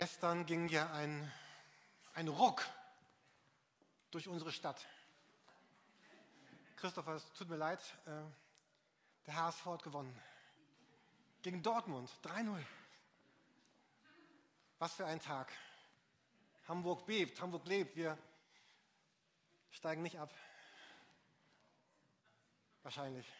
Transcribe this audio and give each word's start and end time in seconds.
Gestern 0.00 0.46
ging 0.46 0.66
ja 0.70 0.90
ein, 0.94 1.30
ein 2.14 2.28
Ruck 2.28 2.66
durch 4.10 4.28
unsere 4.28 4.50
Stadt. 4.50 4.88
Christopher, 6.76 7.16
es 7.16 7.32
tut 7.34 7.50
mir 7.50 7.58
leid, 7.58 7.80
äh, 8.06 8.22
der 9.26 9.36
HSV 9.36 9.66
hat 9.66 9.82
gewonnen. 9.82 10.18
Gegen 11.42 11.62
Dortmund, 11.62 12.10
3-0. 12.22 12.64
Was 14.78 14.94
für 14.94 15.04
ein 15.04 15.20
Tag. 15.20 15.52
Hamburg 16.66 17.04
bebt, 17.04 17.38
Hamburg 17.38 17.66
lebt, 17.66 17.94
wir 17.94 18.16
steigen 19.68 20.00
nicht 20.00 20.18
ab. 20.18 20.32
Wahrscheinlich. 22.84 23.30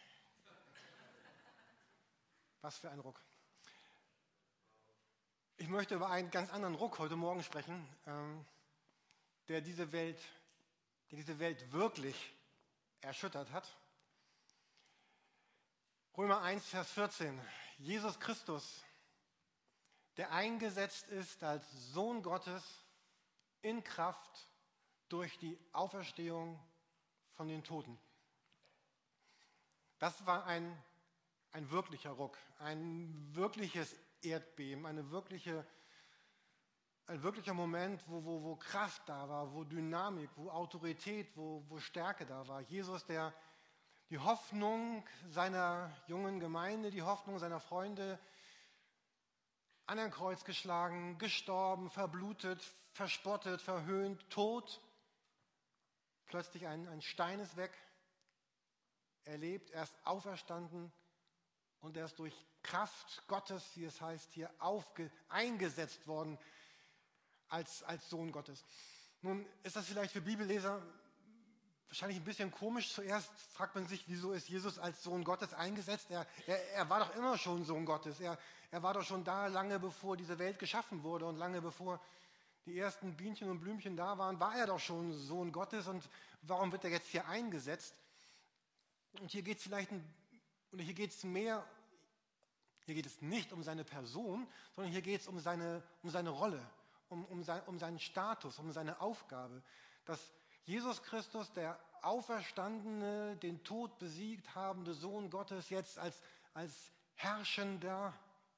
Was 2.61 2.77
für 2.77 2.91
ein 2.91 2.99
Ruck. 2.99 3.19
Ich 5.61 5.67
möchte 5.67 5.93
über 5.93 6.09
einen 6.09 6.31
ganz 6.31 6.49
anderen 6.49 6.73
Ruck 6.73 6.97
heute 6.97 7.15
Morgen 7.15 7.43
sprechen, 7.43 7.87
ähm, 8.07 8.43
der 9.47 9.61
diese 9.61 9.91
Welt, 9.91 10.19
der 11.11 11.17
diese 11.17 11.37
Welt 11.37 11.71
wirklich 11.71 12.33
erschüttert 13.01 13.51
hat. 13.51 13.77
Römer 16.17 16.41
1, 16.41 16.65
Vers 16.65 16.89
14. 16.93 17.39
Jesus 17.77 18.19
Christus, 18.19 18.83
der 20.17 20.31
eingesetzt 20.31 21.07
ist 21.09 21.43
als 21.43 21.63
Sohn 21.93 22.23
Gottes 22.23 22.63
in 23.61 23.83
Kraft 23.83 24.49
durch 25.09 25.37
die 25.37 25.59
Auferstehung 25.73 26.59
von 27.35 27.47
den 27.47 27.63
Toten. 27.63 27.99
Das 29.99 30.25
war 30.25 30.47
ein, 30.47 30.75
ein 31.51 31.69
wirklicher 31.69 32.09
Ruck, 32.09 32.35
ein 32.57 33.35
wirkliches 33.35 33.95
Erdbeben, 34.21 34.85
eine 34.85 35.09
wirkliche, 35.11 35.65
ein 37.07 37.21
wirklicher 37.23 37.53
Moment, 37.53 38.03
wo, 38.07 38.23
wo, 38.23 38.43
wo 38.43 38.55
Kraft 38.55 39.07
da 39.07 39.27
war, 39.27 39.53
wo 39.53 39.63
Dynamik, 39.63 40.29
wo 40.35 40.49
Autorität, 40.49 41.35
wo, 41.35 41.63
wo 41.67 41.79
Stärke 41.79 42.25
da 42.25 42.47
war. 42.47 42.61
Jesus, 42.61 43.05
der 43.05 43.33
die 44.09 44.19
Hoffnung 44.19 45.07
seiner 45.29 45.91
jungen 46.07 46.39
Gemeinde, 46.39 46.91
die 46.91 47.01
Hoffnung 47.01 47.39
seiner 47.39 47.59
Freunde 47.59 48.19
an 49.85 49.99
ein 49.99 50.11
Kreuz 50.11 50.43
geschlagen, 50.43 51.17
gestorben, 51.17 51.89
verblutet, 51.89 52.61
verspottet, 52.91 53.61
verhöhnt, 53.61 54.29
tot. 54.29 54.81
Plötzlich 56.27 56.67
ein, 56.67 56.87
ein 56.87 57.01
Stein 57.01 57.39
ist 57.39 57.57
weg. 57.57 57.71
Er 59.23 59.37
lebt, 59.37 59.69
er 59.71 59.83
ist 59.83 59.95
auferstanden 60.03 60.91
und 61.81 61.97
er 61.97 62.05
ist 62.05 62.17
durch 62.19 62.33
Kraft 62.63 63.23
Gottes, 63.27 63.63
wie 63.75 63.85
es 63.85 63.99
heißt 63.99 64.33
hier, 64.33 64.49
aufge, 64.59 65.11
eingesetzt 65.29 66.07
worden 66.07 66.37
als, 67.49 67.83
als 67.83 68.09
Sohn 68.09 68.31
Gottes. 68.31 68.63
Nun 69.21 69.45
ist 69.63 69.75
das 69.75 69.85
vielleicht 69.85 70.13
für 70.13 70.21
Bibelleser 70.21 70.81
wahrscheinlich 71.87 72.19
ein 72.19 72.23
bisschen 72.23 72.51
komisch. 72.51 72.93
Zuerst 72.93 73.29
fragt 73.53 73.75
man 73.75 73.85
sich, 73.85 74.07
wieso 74.07 74.31
ist 74.31 74.47
Jesus 74.47 74.79
als 74.79 75.03
Sohn 75.03 75.23
Gottes 75.23 75.53
eingesetzt? 75.53 76.09
Er, 76.09 76.25
er, 76.47 76.73
er 76.73 76.89
war 76.89 76.99
doch 76.99 77.15
immer 77.15 77.37
schon 77.37 77.65
Sohn 77.65 77.85
Gottes. 77.85 78.19
Er, 78.19 78.37
er 78.71 78.81
war 78.81 78.93
doch 78.93 79.03
schon 79.03 79.23
da, 79.23 79.47
lange 79.47 79.77
bevor 79.79 80.15
diese 80.15 80.39
Welt 80.39 80.57
geschaffen 80.57 81.03
wurde 81.03 81.25
und 81.25 81.37
lange 81.37 81.61
bevor 81.61 81.99
die 82.65 82.77
ersten 82.77 83.17
Bienchen 83.17 83.49
und 83.49 83.59
Blümchen 83.59 83.97
da 83.97 84.17
waren, 84.17 84.39
war 84.39 84.55
er 84.55 84.67
doch 84.67 84.79
schon 84.79 85.13
Sohn 85.13 85.51
Gottes. 85.51 85.87
Und 85.87 86.07
warum 86.43 86.71
wird 86.71 86.85
er 86.85 86.91
jetzt 86.91 87.07
hier 87.07 87.27
eingesetzt? 87.27 87.95
Und 89.19 89.31
hier 89.31 89.41
geht 89.41 89.57
es 89.57 89.63
vielleicht, 89.63 89.91
ein, 89.91 90.03
oder 90.71 90.83
hier 90.83 90.93
geht 90.93 91.11
es 91.11 91.23
mehr 91.23 91.65
hier 92.85 92.95
geht 92.95 93.05
es 93.05 93.21
nicht 93.21 93.53
um 93.53 93.63
seine 93.63 93.83
Person, 93.83 94.47
sondern 94.75 94.91
hier 94.91 95.01
geht 95.01 95.21
es 95.21 95.27
um 95.27 95.39
seine, 95.39 95.83
um 96.03 96.09
seine 96.09 96.29
Rolle, 96.29 96.61
um, 97.09 97.25
um, 97.25 97.43
sein, 97.43 97.61
um 97.67 97.77
seinen 97.77 97.99
Status, 97.99 98.57
um 98.59 98.71
seine 98.71 98.99
Aufgabe. 98.99 99.61
Dass 100.05 100.19
Jesus 100.65 101.01
Christus, 101.03 101.51
der 101.53 101.79
auferstandene, 102.01 103.37
den 103.37 103.63
Tod 103.63 103.97
besiegt 103.99 104.55
habende 104.55 104.93
Sohn 104.93 105.29
Gottes, 105.29 105.69
jetzt 105.69 105.99
als, 105.99 106.21
als 106.53 106.91
Herrschender 107.15 108.13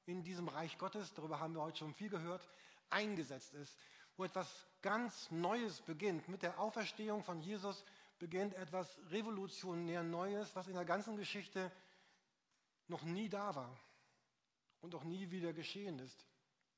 in 0.06 0.22
diesem 0.22 0.48
Reich 0.48 0.78
Gottes, 0.78 1.12
darüber 1.14 1.40
haben 1.40 1.54
wir 1.54 1.62
heute 1.62 1.78
schon 1.78 1.94
viel 1.94 2.08
gehört, 2.08 2.48
eingesetzt 2.90 3.54
ist, 3.54 3.78
wo 4.16 4.24
etwas 4.24 4.66
ganz 4.80 5.30
Neues 5.30 5.80
beginnt. 5.82 6.28
Mit 6.28 6.42
der 6.42 6.58
Auferstehung 6.58 7.22
von 7.24 7.40
Jesus 7.40 7.84
beginnt 8.18 8.54
etwas 8.54 8.98
revolutionär 9.10 10.02
Neues, 10.02 10.54
was 10.56 10.66
in 10.66 10.74
der 10.74 10.84
ganzen 10.84 11.16
Geschichte 11.16 11.70
noch 12.88 13.02
nie 13.02 13.28
da 13.28 13.54
war 13.54 13.78
und 14.80 14.94
auch 14.94 15.04
nie 15.04 15.30
wieder 15.30 15.52
geschehen 15.52 15.98
ist. 15.98 16.26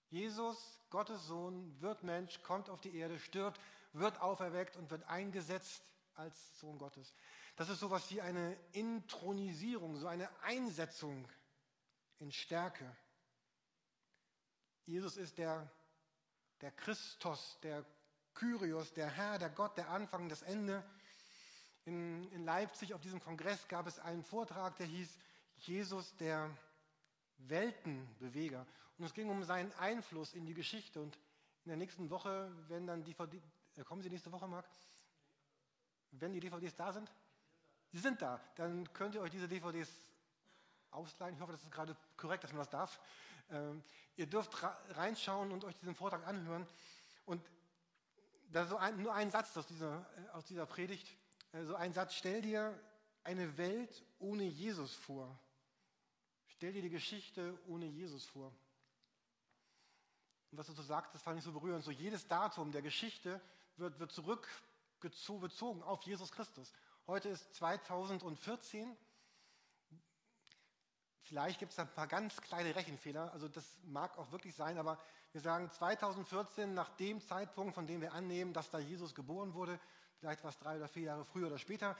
Jesus, 0.09 0.81
Gottes 0.91 1.27
Sohn, 1.27 1.81
wird 1.81 2.03
Mensch, 2.03 2.41
kommt 2.43 2.71
auf 2.71 2.81
die 2.81 2.95
Erde, 2.95 3.19
stirbt, 3.19 3.61
wird 3.93 4.21
auferweckt 4.21 4.77
und 4.77 4.91
wird 4.91 5.05
eingesetzt 5.09 5.83
als 6.15 6.59
Sohn 6.61 6.79
Gottes. 6.79 7.13
Das 7.57 7.69
ist 7.69 7.81
so 7.81 7.87
etwas 7.87 8.11
wie 8.11 8.21
eine 8.21 8.57
Intronisierung, 8.73 9.97
so 9.97 10.07
eine 10.07 10.29
Einsetzung 10.43 11.27
in 12.19 12.31
Stärke. 12.31 12.97
Jesus 14.85 15.17
ist 15.17 15.39
der, 15.39 15.69
der 16.61 16.71
Christus, 16.71 17.59
der 17.63 17.85
Kyrios, 18.35 18.93
der 18.93 19.09
Herr, 19.09 19.39
der 19.39 19.51
Gott, 19.51 19.77
der 19.77 19.89
Anfang, 19.89 20.29
das 20.29 20.43
Ende. 20.43 20.85
In, 21.85 22.31
in 22.33 22.45
Leipzig 22.45 22.95
auf 22.95 23.01
diesem 23.01 23.21
Kongress 23.21 23.67
gab 23.69 23.87
es 23.87 23.99
einen 23.99 24.23
Vortrag, 24.23 24.77
der 24.77 24.87
hieß 24.87 25.19
Jesus, 25.59 26.15
der 26.17 26.51
Weltenbeweger. 27.39 28.67
Und 28.99 29.05
es 29.05 29.15
ging 29.15 29.29
um 29.29 29.43
seinen 29.45 29.73
Einfluss 29.75 30.35
in 30.35 30.47
die 30.47 30.55
Geschichte. 30.55 31.01
Und 31.01 31.17
in 31.65 31.71
der 31.71 31.77
nächsten 31.77 32.11
Woche, 32.11 32.51
wenn 32.69 32.87
dann 32.87 33.05
DVD, 33.05 33.41
äh, 33.77 33.85
kommen 33.85 34.03
Sie 34.03 34.11
nächste 34.11 34.33
Woche, 34.33 34.47
Marc? 34.47 34.67
Wenn 36.13 36.33
die 36.33 36.41
DVDs 36.41 36.75
da 36.77 36.93
sind? 36.93 37.11
Sie 37.93 37.99
sind 37.99 38.23
da. 38.23 38.41
Dann 38.57 38.91
könnt 38.93 39.15
ihr 39.15 39.21
euch 39.21 39.31
diese 39.31 39.49
DVDs 39.49 39.91
ausleihen. 40.91 41.35
Ich 41.35 41.41
hoffe, 41.41 41.53
das 41.53 41.63
ist 41.63 41.73
gerade 41.73 41.97
korrekt, 42.17 42.45
dass 42.45 42.53
man 42.53 42.61
das 42.61 42.71
darf. 42.71 43.01
Ähm, 43.51 43.83
ihr 44.17 44.27
dürft 44.27 44.57
reinschauen 44.91 45.53
und 45.53 45.65
euch 45.65 45.77
diesen 45.77 45.95
Vortrag 45.95 46.27
anhören. 46.27 46.67
Und 47.27 47.43
da 48.53 48.67
so 48.67 48.77
ein, 48.77 49.01
nur 49.03 49.13
ein 49.13 49.31
Satz 49.31 49.57
aus 49.57 49.67
dieser, 49.67 50.07
aus 50.33 50.45
dieser 50.45 50.67
Predigt. 50.67 51.17
Äh, 51.53 51.65
so 51.65 51.75
ein 51.75 51.93
Satz. 51.93 52.15
Stell 52.15 52.43
dir 52.43 52.79
eine 53.25 53.57
Welt 53.59 54.05
ohne 54.19 54.45
Jesus 54.45 54.95
vor. 54.95 55.39
Stell 56.57 56.73
dir 56.73 56.81
die 56.81 56.91
Geschichte 56.91 57.59
ohne 57.67 57.85
Jesus 57.85 58.25
vor. 58.25 58.51
Und 60.51 60.59
was 60.59 60.67
du 60.67 60.73
so 60.73 60.83
sagst, 60.83 61.15
das 61.15 61.21
fand 61.21 61.39
ich 61.39 61.45
so 61.45 61.53
berührend. 61.53 61.85
So 61.85 61.91
jedes 61.91 62.27
Datum 62.27 62.73
der 62.73 62.81
Geschichte 62.81 63.43
wird, 63.77 63.99
wird 63.99 64.11
zurückbezogen 64.11 65.83
auf 65.83 66.03
Jesus 66.05 66.33
Christus. 66.33 66.73
Heute 67.07 67.29
ist 67.29 67.55
2014. 67.57 68.97
Vielleicht 71.21 71.59
gibt 71.59 71.73
es 71.73 71.77
da 71.77 71.83
ein 71.83 71.93
paar 71.93 72.07
ganz 72.07 72.41
kleine 72.41 72.75
Rechenfehler, 72.75 73.33
also 73.33 73.49
das 73.49 73.77
mag 73.83 74.17
auch 74.17 74.31
wirklich 74.31 74.55
sein, 74.55 74.79
aber 74.79 74.97
wir 75.33 75.41
sagen 75.41 75.71
2014 75.71 76.73
nach 76.73 76.89
dem 76.97 77.21
Zeitpunkt, 77.21 77.75
von 77.75 77.87
dem 77.87 78.01
wir 78.01 78.13
annehmen, 78.13 78.53
dass 78.53 78.71
da 78.71 78.79
Jesus 78.79 79.13
geboren 79.13 79.53
wurde, 79.53 79.81
vielleicht 80.21 80.45
war 80.45 80.51
es 80.51 80.59
drei 80.59 80.77
oder 80.77 80.87
vier 80.87 81.03
Jahre 81.03 81.25
früher 81.25 81.49
oder 81.49 81.59
später, 81.59 81.97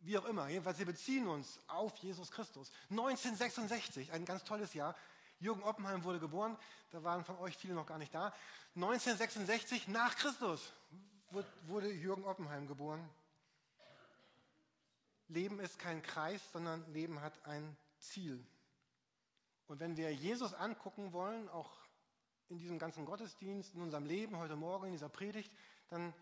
wie 0.00 0.18
auch 0.18 0.24
immer, 0.24 0.48
jedenfalls 0.48 0.78
wir 0.78 0.86
beziehen 0.86 1.26
uns 1.26 1.60
auf 1.66 1.96
Jesus 1.98 2.30
Christus. 2.30 2.70
1966, 2.90 4.12
ein 4.12 4.24
ganz 4.24 4.44
tolles 4.44 4.74
Jahr. 4.74 4.94
Jürgen 5.40 5.62
Oppenheim 5.62 6.02
wurde 6.04 6.18
geboren, 6.18 6.56
da 6.90 7.02
waren 7.04 7.24
von 7.24 7.38
euch 7.38 7.56
viele 7.56 7.74
noch 7.74 7.86
gar 7.86 7.98
nicht 7.98 8.14
da. 8.14 8.32
1966 8.74 9.88
nach 9.88 10.16
Christus 10.16 10.72
wurde 11.66 11.92
Jürgen 11.92 12.24
Oppenheim 12.24 12.66
geboren. 12.66 13.08
Leben 15.28 15.60
ist 15.60 15.78
kein 15.78 16.02
Kreis, 16.02 16.40
sondern 16.52 16.90
Leben 16.92 17.20
hat 17.20 17.44
ein 17.44 17.76
Ziel. 17.98 18.44
Und 19.66 19.80
wenn 19.80 19.96
wir 19.96 20.12
Jesus 20.14 20.54
angucken 20.54 21.12
wollen, 21.12 21.48
auch 21.50 21.70
in 22.48 22.58
diesem 22.58 22.78
ganzen 22.78 23.04
Gottesdienst, 23.04 23.74
in 23.74 23.82
unserem 23.82 24.06
Leben, 24.06 24.38
heute 24.38 24.56
Morgen, 24.56 24.86
in 24.86 24.92
dieser 24.92 25.10
Predigt, 25.10 25.52
dann 25.88 26.14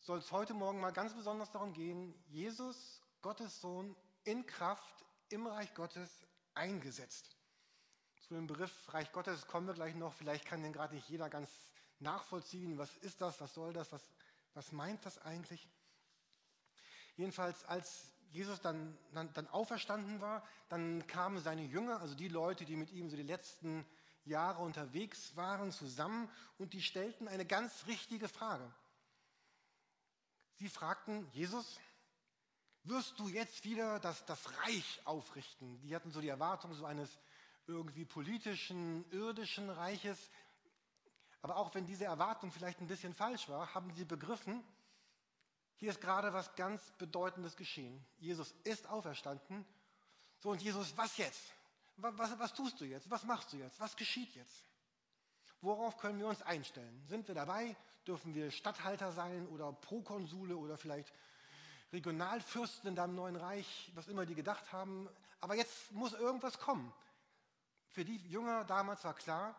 soll 0.00 0.18
es 0.18 0.32
heute 0.32 0.54
Morgen 0.54 0.80
mal 0.80 0.92
ganz 0.92 1.14
besonders 1.14 1.50
darum 1.50 1.74
gehen, 1.74 2.14
Jesus 2.28 3.02
Gottes 3.22 3.60
Sohn 3.60 3.96
in 4.24 4.46
Kraft 4.46 5.04
im 5.28 5.46
Reich 5.46 5.74
Gottes 5.74 6.10
eingesetzt. 6.54 7.36
Zu 8.26 8.34
dem 8.34 8.46
Begriff 8.46 8.72
Reich 8.92 9.10
Gottes 9.12 9.46
kommen 9.46 9.66
wir 9.66 9.74
gleich 9.74 9.94
noch. 9.94 10.12
Vielleicht 10.14 10.44
kann 10.44 10.62
den 10.62 10.72
gerade 10.72 10.94
nicht 10.94 11.08
jeder 11.08 11.30
ganz 11.30 11.50
nachvollziehen. 11.98 12.78
Was 12.78 12.94
ist 12.98 13.20
das? 13.20 13.40
Was 13.40 13.54
soll 13.54 13.72
das? 13.72 13.92
Was, 13.92 14.02
was 14.54 14.72
meint 14.72 15.04
das 15.06 15.18
eigentlich? 15.18 15.68
Jedenfalls, 17.16 17.64
als 17.64 18.12
Jesus 18.30 18.60
dann, 18.60 18.96
dann, 19.12 19.32
dann 19.32 19.48
auferstanden 19.48 20.20
war, 20.20 20.46
dann 20.68 21.06
kamen 21.06 21.40
seine 21.40 21.62
Jünger, 21.62 22.00
also 22.00 22.14
die 22.14 22.28
Leute, 22.28 22.64
die 22.64 22.76
mit 22.76 22.90
ihm 22.92 23.08
so 23.08 23.16
die 23.16 23.22
letzten 23.22 23.86
Jahre 24.24 24.62
unterwegs 24.62 25.34
waren, 25.34 25.72
zusammen 25.72 26.30
und 26.58 26.74
die 26.74 26.82
stellten 26.82 27.28
eine 27.28 27.46
ganz 27.46 27.86
richtige 27.86 28.28
Frage. 28.28 28.70
Sie 30.56 30.68
fragten, 30.68 31.26
Jesus, 31.32 31.78
wirst 32.88 33.18
du 33.18 33.28
jetzt 33.28 33.64
wieder 33.64 34.00
das, 34.00 34.24
das 34.26 34.40
Reich 34.62 35.00
aufrichten? 35.04 35.80
Die 35.80 35.94
hatten 35.94 36.10
so 36.10 36.20
die 36.20 36.28
Erwartung 36.28 36.74
so 36.74 36.84
eines 36.84 37.10
irgendwie 37.66 38.04
politischen, 38.04 39.04
irdischen 39.10 39.70
Reiches. 39.70 40.18
Aber 41.42 41.56
auch 41.56 41.74
wenn 41.74 41.86
diese 41.86 42.04
Erwartung 42.04 42.50
vielleicht 42.50 42.80
ein 42.80 42.88
bisschen 42.88 43.14
falsch 43.14 43.48
war, 43.48 43.74
haben 43.74 43.92
sie 43.94 44.04
begriffen, 44.04 44.64
hier 45.76 45.90
ist 45.90 46.00
gerade 46.00 46.32
was 46.32 46.54
ganz 46.56 46.82
Bedeutendes 46.98 47.56
geschehen. 47.56 48.04
Jesus 48.18 48.52
ist 48.64 48.88
auferstanden. 48.88 49.64
So, 50.40 50.50
und 50.50 50.60
Jesus, 50.60 50.96
was 50.96 51.16
jetzt? 51.18 51.52
Was, 51.96 52.18
was, 52.18 52.38
was 52.38 52.54
tust 52.54 52.80
du 52.80 52.84
jetzt? 52.84 53.08
Was 53.10 53.22
machst 53.22 53.52
du 53.52 53.58
jetzt? 53.58 53.78
Was 53.78 53.96
geschieht 53.96 54.34
jetzt? 54.34 54.64
Worauf 55.60 55.96
können 55.96 56.18
wir 56.18 56.26
uns 56.26 56.42
einstellen? 56.42 57.04
Sind 57.06 57.28
wir 57.28 57.34
dabei? 57.34 57.76
Dürfen 58.06 58.34
wir 58.34 58.50
Statthalter 58.50 59.12
sein 59.12 59.46
oder 59.48 59.72
Prokonsule 59.72 60.56
oder 60.56 60.76
vielleicht 60.76 61.12
Regionalfürsten 61.92 62.88
in 62.88 62.96
deinem 62.96 63.14
neuen 63.14 63.36
Reich, 63.36 63.90
was 63.94 64.08
immer 64.08 64.26
die 64.26 64.34
gedacht 64.34 64.72
haben? 64.72 65.08
Aber 65.40 65.54
jetzt 65.54 65.92
muss 65.92 66.12
irgendwas 66.12 66.58
kommen. 66.58 66.92
Für 67.88 68.04
die 68.04 68.16
Jünger 68.28 68.64
damals 68.64 69.04
war 69.04 69.14
klar, 69.14 69.54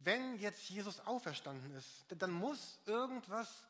wenn 0.00 0.36
jetzt 0.38 0.68
Jesus 0.68 1.00
auferstanden 1.00 1.74
ist, 1.74 2.06
dann 2.08 2.32
muss 2.32 2.78
irgendwas 2.86 3.64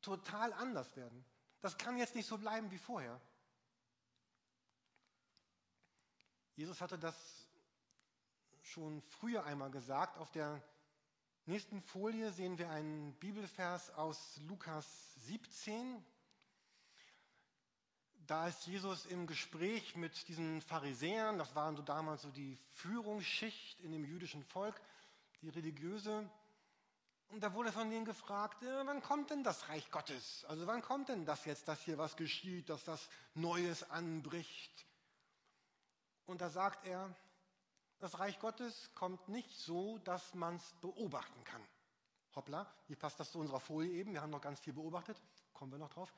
total 0.00 0.52
anders 0.54 0.96
werden. 0.96 1.24
Das 1.60 1.76
kann 1.76 1.98
jetzt 1.98 2.14
nicht 2.14 2.26
so 2.26 2.38
bleiben 2.38 2.70
wie 2.70 2.78
vorher. 2.78 3.20
Jesus 6.56 6.80
hatte 6.80 6.98
das 6.98 7.14
schon 8.62 9.02
früher 9.02 9.44
einmal 9.44 9.70
gesagt. 9.70 10.18
Auf 10.18 10.30
der 10.30 10.62
nächsten 11.46 11.82
Folie 11.82 12.32
sehen 12.32 12.58
wir 12.58 12.70
einen 12.70 13.14
Bibelvers 13.14 13.90
aus 13.90 14.38
Lukas 14.48 15.14
17. 15.26 16.04
Da 18.28 18.46
ist 18.46 18.66
Jesus 18.66 19.06
im 19.06 19.26
Gespräch 19.26 19.96
mit 19.96 20.28
diesen 20.28 20.60
Pharisäern, 20.60 21.38
das 21.38 21.54
waren 21.54 21.76
so 21.76 21.82
damals 21.82 22.20
so 22.20 22.28
die 22.28 22.58
Führungsschicht 22.74 23.80
in 23.80 23.90
dem 23.90 24.04
jüdischen 24.04 24.44
Volk, 24.44 24.78
die 25.40 25.48
religiöse. 25.48 26.28
Und 27.30 27.42
da 27.42 27.54
wurde 27.54 27.72
von 27.72 27.88
denen 27.88 28.04
gefragt, 28.04 28.62
äh, 28.62 28.86
wann 28.86 29.00
kommt 29.00 29.30
denn 29.30 29.42
das 29.44 29.70
Reich 29.70 29.90
Gottes? 29.90 30.44
Also 30.46 30.66
wann 30.66 30.82
kommt 30.82 31.08
denn 31.08 31.24
das 31.24 31.46
jetzt, 31.46 31.68
dass 31.68 31.80
hier 31.80 31.96
was 31.96 32.16
geschieht, 32.16 32.68
dass 32.68 32.84
das 32.84 33.08
Neues 33.32 33.90
anbricht? 33.90 34.86
Und 36.26 36.42
da 36.42 36.50
sagt 36.50 36.86
er, 36.86 37.16
das 37.98 38.18
Reich 38.18 38.38
Gottes 38.40 38.90
kommt 38.94 39.26
nicht 39.30 39.56
so, 39.56 39.96
dass 40.04 40.34
man 40.34 40.56
es 40.56 40.74
beobachten 40.82 41.44
kann. 41.44 41.62
Hoppla, 42.34 42.70
wie 42.88 42.96
passt 42.96 43.18
das 43.20 43.32
zu 43.32 43.38
unserer 43.38 43.60
Folie 43.60 43.90
eben? 43.90 44.12
Wir 44.12 44.20
haben 44.20 44.30
noch 44.30 44.42
ganz 44.42 44.60
viel 44.60 44.74
beobachtet, 44.74 45.16
kommen 45.54 45.72
wir 45.72 45.78
noch 45.78 45.88
drauf. 45.88 46.12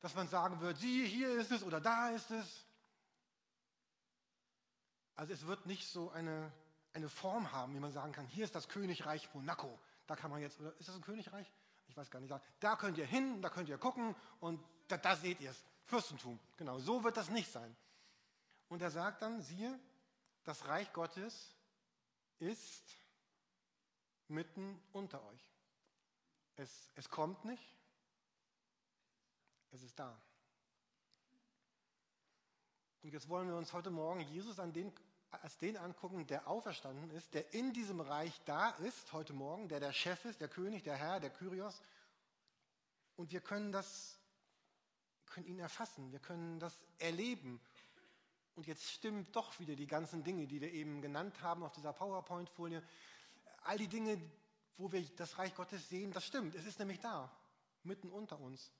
Dass 0.00 0.14
man 0.14 0.28
sagen 0.28 0.60
wird, 0.60 0.78
siehe, 0.78 1.06
hier 1.06 1.38
ist 1.40 1.50
es 1.50 1.62
oder 1.62 1.80
da 1.80 2.10
ist 2.10 2.30
es. 2.30 2.64
Also 5.16 5.32
es 5.32 5.46
wird 5.46 5.66
nicht 5.66 5.88
so 5.88 6.10
eine 6.10 6.52
eine 6.98 7.08
Form 7.08 7.50
haben, 7.52 7.74
wie 7.74 7.80
man 7.80 7.92
sagen 7.92 8.12
kann, 8.12 8.26
hier 8.26 8.44
ist 8.44 8.54
das 8.54 8.68
Königreich 8.68 9.32
Monaco. 9.34 9.78
Da 10.06 10.16
kann 10.16 10.30
man 10.30 10.40
jetzt, 10.40 10.60
oder 10.60 10.74
ist 10.78 10.88
das 10.88 10.96
ein 10.96 11.02
Königreich? 11.02 11.46
Ich 11.86 11.96
weiß 11.96 12.10
gar 12.10 12.20
nicht. 12.20 12.34
Da 12.60 12.76
könnt 12.76 12.98
ihr 12.98 13.06
hin, 13.06 13.40
da 13.40 13.50
könnt 13.50 13.68
ihr 13.68 13.78
gucken 13.78 14.14
und 14.40 14.60
da, 14.88 14.96
da 14.96 15.16
seht 15.16 15.40
ihr 15.40 15.50
es. 15.50 15.64
Fürstentum. 15.84 16.38
Genau, 16.56 16.78
so 16.78 17.02
wird 17.04 17.16
das 17.16 17.30
nicht 17.30 17.50
sein. 17.50 17.74
Und 18.68 18.82
er 18.82 18.90
sagt 18.90 19.22
dann, 19.22 19.40
siehe, 19.40 19.78
das 20.44 20.66
Reich 20.66 20.92
Gottes 20.92 21.56
ist 22.38 22.84
mitten 24.28 24.80
unter 24.92 25.24
euch. 25.24 25.50
Es, 26.56 26.92
es 26.96 27.08
kommt 27.08 27.44
nicht, 27.44 27.77
es 29.70 29.82
ist 29.82 29.98
da. 29.98 30.20
Und 33.02 33.12
jetzt 33.12 33.28
wollen 33.28 33.48
wir 33.48 33.56
uns 33.56 33.72
heute 33.72 33.90
Morgen 33.90 34.20
Jesus 34.20 34.56
den 34.56 34.92
als 35.30 35.58
den 35.58 35.76
angucken, 35.76 36.26
der 36.26 36.48
auferstanden 36.48 37.10
ist, 37.10 37.34
der 37.34 37.52
in 37.52 37.72
diesem 37.72 38.00
Reich 38.00 38.40
da 38.44 38.70
ist 38.70 39.12
heute 39.12 39.32
Morgen, 39.32 39.68
der 39.68 39.80
der 39.80 39.92
Chef 39.92 40.24
ist, 40.24 40.40
der 40.40 40.48
König, 40.48 40.84
der 40.84 40.96
Herr, 40.96 41.20
der 41.20 41.30
Kyrios. 41.30 41.80
Und 43.16 43.30
wir 43.32 43.40
können 43.40 43.72
das, 43.72 44.18
können 45.26 45.46
ihn 45.46 45.58
erfassen, 45.58 46.12
wir 46.12 46.18
können 46.18 46.58
das 46.58 46.74
erleben. 46.98 47.60
Und 48.54 48.66
jetzt 48.66 48.90
stimmen 48.90 49.30
doch 49.32 49.58
wieder 49.60 49.76
die 49.76 49.86
ganzen 49.86 50.24
Dinge, 50.24 50.46
die 50.46 50.60
wir 50.60 50.72
eben 50.72 51.02
genannt 51.02 51.40
haben 51.42 51.62
auf 51.62 51.72
dieser 51.72 51.92
PowerPoint-Folie. 51.92 52.82
All 53.64 53.78
die 53.78 53.88
Dinge, 53.88 54.20
wo 54.78 54.90
wir 54.90 55.04
das 55.16 55.38
Reich 55.38 55.54
Gottes 55.54 55.88
sehen, 55.88 56.12
das 56.12 56.24
stimmt. 56.24 56.54
Es 56.54 56.64
ist 56.64 56.78
nämlich 56.78 57.00
da, 57.00 57.30
mitten 57.82 58.10
unter 58.10 58.40
uns. 58.40 58.72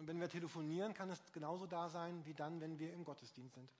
Und 0.00 0.08
wenn 0.08 0.18
wir 0.18 0.28
telefonieren, 0.28 0.94
kann 0.94 1.10
es 1.10 1.20
genauso 1.32 1.68
da 1.68 1.88
sein, 1.88 2.24
wie 2.26 2.34
dann, 2.34 2.60
wenn 2.60 2.80
wir 2.80 2.92
im 2.92 3.04
Gottesdienst 3.04 3.54
sind 3.54 3.70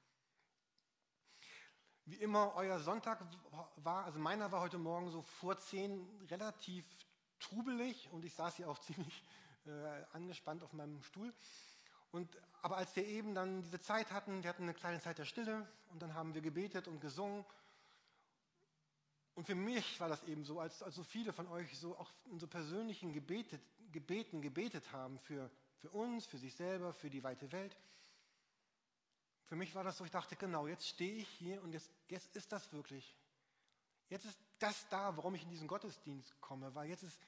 wie 2.11 2.17
immer 2.17 2.55
euer 2.57 2.81
Sonntag 2.81 3.25
war, 3.77 4.05
also 4.05 4.19
meiner 4.19 4.51
war 4.51 4.61
heute 4.61 4.79
Morgen 4.79 5.11
so 5.11 5.23
vor 5.23 5.59
zehn 5.59 6.05
relativ 6.29 6.85
trubelig 7.39 8.09
und 8.11 8.25
ich 8.25 8.35
saß 8.35 8.57
hier 8.57 8.69
auch 8.69 8.79
ziemlich 8.81 9.23
äh, 9.67 9.71
angespannt 10.13 10.63
auf 10.63 10.73
meinem 10.73 11.03
Stuhl. 11.03 11.33
Und, 12.11 12.37
aber 12.63 12.79
als 12.79 12.95
wir 12.97 13.07
eben 13.07 13.35
dann 13.35 13.63
diese 13.63 13.81
Zeit 13.81 14.11
hatten, 14.11 14.43
wir 14.43 14.51
hatten 14.51 14.65
eine 14.65 14.75
kleine 14.75 15.01
Zeit 15.01 15.19
der 15.19 15.25
Stille 15.25 15.69
und 15.91 16.03
dann 16.03 16.15
haben 16.15 16.35
wir 16.35 16.41
gebetet 16.41 16.89
und 16.89 17.01
gesungen. 17.01 17.45
Und 19.35 19.47
für 19.47 19.55
mich 19.55 20.01
war 20.01 20.09
das 20.09 20.25
eben 20.25 20.45
so, 20.45 20.59
als, 20.59 20.83
als 20.83 20.97
so 20.97 21.05
viele 21.05 21.33
von 21.33 21.47
euch 21.47 21.79
so 21.79 21.97
auch 21.97 22.11
in 22.33 22.41
so 22.41 22.49
persönlichen 22.49 23.13
Gebetet, 23.13 23.63
Gebeten 23.93 24.43
gebetet 24.43 24.91
haben 24.91 25.21
für, 25.21 25.49
für 25.81 25.91
uns, 25.91 26.27
für 26.27 26.39
sich 26.39 26.55
selber, 26.55 26.93
für 26.93 27.11
die 27.11 27.23
weite 27.23 27.51
Welt. 27.53 27.77
Für 29.47 29.57
mich 29.57 29.75
war 29.75 29.83
das 29.83 29.97
so, 29.99 30.05
ich 30.05 30.11
dachte, 30.11 30.37
genau, 30.37 30.67
jetzt 30.67 30.87
stehe 30.87 31.15
ich 31.15 31.29
hier 31.29 31.63
und 31.63 31.73
jetzt, 31.73 31.91
jetzt 32.09 32.37
ist 32.37 32.53
das 32.53 32.73
wirklich. 32.73 33.17
Jetzt 34.09 34.27
ist 34.27 34.39
das 34.59 34.89
da, 34.89 35.17
warum 35.17 35.35
ich 35.35 35.43
in 35.43 35.51
diesen 35.51 35.67
Gottesdienst 35.67 36.41
komme, 36.41 36.75
weil 36.75 36.89
jetzt 36.89 37.03
ist, 37.03 37.19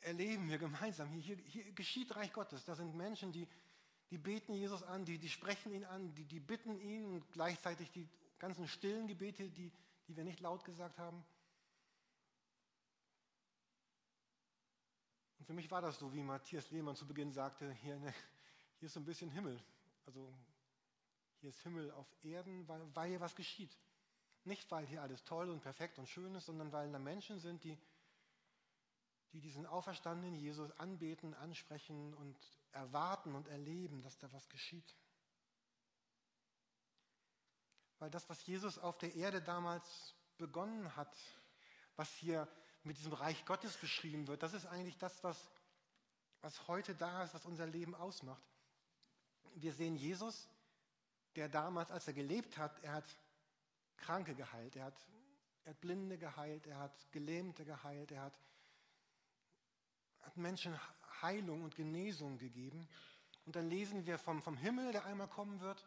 erleben 0.00 0.48
wir 0.48 0.58
gemeinsam, 0.58 1.08
hier, 1.08 1.36
hier, 1.36 1.72
geschieht 1.72 2.14
Reich 2.14 2.32
Gottes. 2.32 2.64
Da 2.64 2.74
sind 2.74 2.94
Menschen, 2.94 3.32
die, 3.32 3.48
die 4.10 4.18
beten 4.18 4.52
Jesus 4.52 4.82
an, 4.82 5.04
die, 5.04 5.18
die 5.18 5.28
sprechen 5.28 5.72
ihn 5.72 5.84
an, 5.84 6.14
die, 6.14 6.24
die 6.24 6.40
bitten 6.40 6.78
ihn 6.78 7.04
und 7.06 7.32
gleichzeitig 7.32 7.90
die 7.92 8.08
ganzen 8.38 8.68
stillen 8.68 9.06
Gebete, 9.06 9.48
die, 9.48 9.72
die 10.08 10.16
wir 10.16 10.24
nicht 10.24 10.40
laut 10.40 10.64
gesagt 10.64 10.98
haben. 10.98 11.24
Und 15.46 15.52
für 15.52 15.62
mich 15.62 15.70
war 15.70 15.80
das 15.80 15.96
so, 16.00 16.12
wie 16.12 16.22
Matthias 16.22 16.72
Lehmann 16.72 16.96
zu 16.96 17.06
Beginn 17.06 17.30
sagte, 17.30 17.72
hier, 17.74 17.96
ne, 18.00 18.12
hier 18.80 18.86
ist 18.86 18.94
so 18.94 18.98
ein 18.98 19.04
bisschen 19.04 19.30
Himmel. 19.30 19.62
Also 20.04 20.34
hier 21.40 21.50
ist 21.50 21.60
Himmel 21.60 21.92
auf 21.92 22.06
Erden, 22.24 22.66
weil, 22.66 22.82
weil 22.96 23.10
hier 23.10 23.20
was 23.20 23.36
geschieht. 23.36 23.70
Nicht, 24.42 24.68
weil 24.72 24.84
hier 24.86 25.02
alles 25.02 25.22
toll 25.22 25.48
und 25.48 25.60
perfekt 25.60 26.00
und 26.00 26.08
schön 26.08 26.34
ist, 26.34 26.46
sondern 26.46 26.72
weil 26.72 26.90
da 26.90 26.98
Menschen 26.98 27.38
sind, 27.38 27.62
die, 27.62 27.78
die 29.34 29.40
diesen 29.40 29.66
auferstandenen 29.66 30.34
Jesus 30.34 30.72
anbeten, 30.80 31.32
ansprechen 31.34 32.12
und 32.14 32.36
erwarten 32.72 33.36
und 33.36 33.46
erleben, 33.46 34.02
dass 34.02 34.18
da 34.18 34.32
was 34.32 34.48
geschieht. 34.48 34.96
Weil 38.00 38.10
das, 38.10 38.28
was 38.28 38.44
Jesus 38.46 38.80
auf 38.80 38.98
der 38.98 39.14
Erde 39.14 39.40
damals 39.40 40.16
begonnen 40.38 40.96
hat, 40.96 41.16
was 41.94 42.12
hier 42.16 42.48
mit 42.86 42.98
diesem 42.98 43.12
Reich 43.12 43.44
Gottes 43.44 43.76
beschrieben 43.76 44.26
wird, 44.28 44.42
das 44.42 44.54
ist 44.54 44.66
eigentlich 44.66 44.96
das, 44.98 45.22
was, 45.24 45.50
was 46.40 46.68
heute 46.68 46.94
da 46.94 47.24
ist, 47.24 47.34
was 47.34 47.44
unser 47.44 47.66
Leben 47.66 47.94
ausmacht. 47.94 48.42
Wir 49.56 49.72
sehen 49.72 49.96
Jesus, 49.96 50.48
der 51.34 51.48
damals, 51.48 51.90
als 51.90 52.06
er 52.06 52.14
gelebt 52.14 52.56
hat, 52.56 52.78
er 52.84 52.92
hat 52.92 53.16
Kranke 53.96 54.34
geheilt, 54.34 54.76
er 54.76 54.84
hat, 54.84 55.06
er 55.64 55.70
hat 55.70 55.80
Blinde 55.80 56.16
geheilt, 56.16 56.66
er 56.66 56.78
hat 56.78 57.12
Gelähmte 57.12 57.64
geheilt, 57.64 58.12
er 58.12 58.22
hat, 58.22 58.38
hat 60.20 60.36
Menschen 60.36 60.78
Heilung 61.22 61.64
und 61.64 61.74
Genesung 61.74 62.38
gegeben. 62.38 62.88
Und 63.46 63.56
dann 63.56 63.68
lesen 63.68 64.06
wir 64.06 64.18
vom, 64.18 64.42
vom 64.42 64.56
Himmel, 64.56 64.92
der 64.92 65.04
einmal 65.06 65.28
kommen 65.28 65.60
wird. 65.60 65.84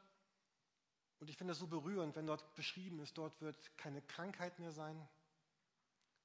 Und 1.20 1.29
ich 1.29 1.38
finde 1.38 1.51
das 1.51 1.60
so 1.60 1.68
berührend, 1.68 2.15
wenn 2.15 2.27
dort 2.27 2.53
beschrieben 2.56 3.00
ist, 3.00 3.18
dort 3.18 3.39
wird 3.41 3.77
keine 3.77 4.01
Krankheit 4.01 4.60
mehr 4.60 4.72
sein. 4.72 5.08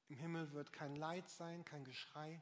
Im 0.09 0.17
Himmel 0.17 0.53
wird 0.53 0.73
kein 0.73 0.97
Leid 0.97 1.29
sein, 1.29 1.65
kein 1.65 1.85
Geschrei, 1.85 2.41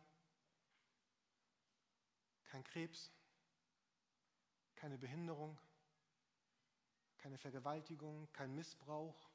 kein 2.45 2.64
Krebs, 2.64 3.12
keine 4.75 4.99
Behinderung, 4.99 5.59
keine 7.19 7.38
Vergewaltigung, 7.38 8.31
kein 8.33 8.54
Missbrauch, 8.54 9.31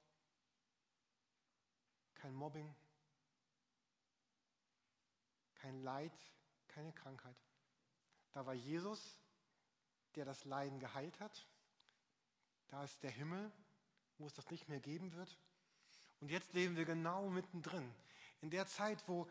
kein 2.15 2.33
Mobbing, 2.33 2.75
kein 5.55 5.81
Leid, 5.81 6.11
keine 6.67 6.91
Krankheit. 6.91 7.37
Da 8.33 8.45
war 8.45 8.53
Jesus, 8.53 9.19
der 10.15 10.25
das 10.25 10.43
Leiden 10.45 10.79
geheilt 10.79 11.19
hat. 11.19 11.47
Da 12.67 12.83
ist 12.83 13.01
der 13.03 13.11
Himmel, 13.11 13.51
wo 14.17 14.27
es 14.27 14.33
das 14.33 14.49
nicht 14.51 14.67
mehr 14.67 14.79
geben 14.79 15.13
wird. 15.13 15.39
Und 16.19 16.29
jetzt 16.29 16.53
leben 16.53 16.75
wir 16.75 16.85
genau 16.85 17.29
mittendrin. 17.29 17.95
In 18.41 18.49
der 18.49 18.67
Zeit, 18.67 19.03
wo, 19.07 19.27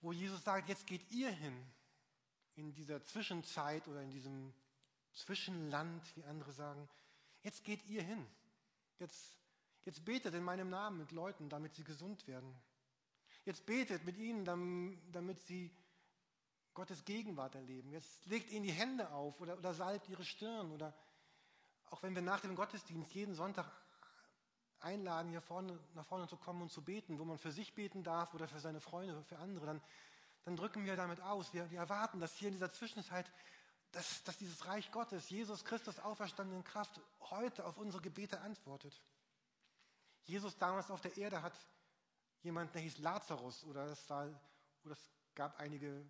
wo 0.00 0.12
Jesus 0.12 0.42
sagt, 0.44 0.68
jetzt 0.68 0.86
geht 0.86 1.10
ihr 1.10 1.30
hin. 1.30 1.66
In 2.54 2.74
dieser 2.74 3.02
Zwischenzeit 3.04 3.88
oder 3.88 4.02
in 4.02 4.10
diesem 4.10 4.52
Zwischenland, 5.12 6.04
wie 6.16 6.24
andere 6.24 6.52
sagen, 6.52 6.88
Jetzt 7.42 7.64
geht 7.64 7.84
ihr 7.86 8.02
hin. 8.02 8.26
Jetzt, 8.98 9.36
jetzt 9.84 10.04
betet 10.04 10.34
in 10.34 10.44
meinem 10.44 10.70
Namen 10.70 10.98
mit 10.98 11.12
Leuten, 11.12 11.48
damit 11.48 11.74
sie 11.74 11.84
gesund 11.84 12.26
werden. 12.26 12.54
Jetzt 13.44 13.66
betet 13.66 14.04
mit 14.04 14.16
ihnen, 14.16 14.44
damit 15.12 15.40
sie 15.40 15.74
Gottes 16.74 17.04
Gegenwart 17.04 17.54
erleben. 17.56 17.90
Jetzt 17.90 18.26
legt 18.26 18.50
ihnen 18.50 18.62
die 18.62 18.72
Hände 18.72 19.10
auf 19.10 19.40
oder, 19.40 19.58
oder 19.58 19.74
salbt 19.74 20.08
ihre 20.08 20.24
Stirn. 20.24 20.70
Oder 20.70 20.94
auch 21.90 22.02
wenn 22.02 22.14
wir 22.14 22.22
nach 22.22 22.40
dem 22.40 22.54
Gottesdienst 22.54 23.12
jeden 23.12 23.34
Sonntag 23.34 23.70
einladen, 24.82 25.30
hier 25.30 25.40
vorne, 25.40 25.78
nach 25.94 26.06
vorne 26.06 26.28
zu 26.28 26.36
kommen 26.36 26.62
und 26.62 26.70
zu 26.70 26.82
beten, 26.82 27.18
wo 27.18 27.24
man 27.24 27.38
für 27.38 27.52
sich 27.52 27.74
beten 27.74 28.02
darf 28.02 28.34
oder 28.34 28.48
für 28.48 28.60
seine 28.60 28.80
Freunde 28.80 29.22
für 29.24 29.38
andere, 29.38 29.66
dann, 29.66 29.80
dann 30.44 30.56
drücken 30.56 30.84
wir 30.84 30.96
damit 30.96 31.20
aus. 31.20 31.52
Wir, 31.52 31.70
wir 31.70 31.78
erwarten, 31.78 32.20
dass 32.20 32.34
hier 32.36 32.48
in 32.48 32.54
dieser 32.54 32.72
Zwischenzeit, 32.72 33.30
dass, 33.92 34.22
dass 34.24 34.38
dieses 34.38 34.66
Reich 34.66 34.90
Gottes, 34.90 35.30
Jesus 35.30 35.64
Christus 35.64 35.98
auferstanden 35.98 36.56
in 36.56 36.64
Kraft, 36.64 37.00
heute 37.30 37.64
auf 37.64 37.78
unsere 37.78 38.02
Gebete 38.02 38.40
antwortet. 38.40 39.00
Jesus 40.24 40.56
damals 40.56 40.90
auf 40.90 41.00
der 41.00 41.16
Erde 41.16 41.42
hat 41.42 41.54
jemand, 42.42 42.74
der 42.74 42.82
hieß 42.82 42.98
Lazarus, 42.98 43.64
oder 43.64 43.86
es, 43.86 44.08
war, 44.10 44.28
oder 44.84 44.92
es 44.92 45.10
gab 45.34 45.58
einige 45.58 46.04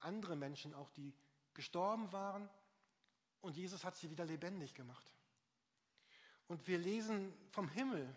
andere 0.00 0.36
Menschen 0.36 0.74
auch, 0.74 0.90
die 0.90 1.14
gestorben 1.54 2.12
waren, 2.12 2.48
und 3.40 3.56
Jesus 3.56 3.84
hat 3.84 3.96
sie 3.96 4.10
wieder 4.10 4.24
lebendig 4.24 4.74
gemacht. 4.74 5.15
Und 6.48 6.66
wir 6.66 6.78
lesen 6.78 7.32
vom 7.50 7.68
Himmel. 7.68 8.14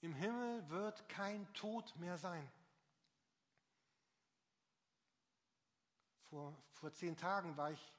Im 0.00 0.14
Himmel 0.14 0.68
wird 0.68 1.08
kein 1.08 1.52
Tod 1.54 1.94
mehr 1.96 2.18
sein. 2.18 2.50
Vor, 6.30 6.56
vor 6.72 6.92
zehn 6.92 7.16
Tagen 7.16 7.56
war 7.56 7.72
ich 7.72 7.92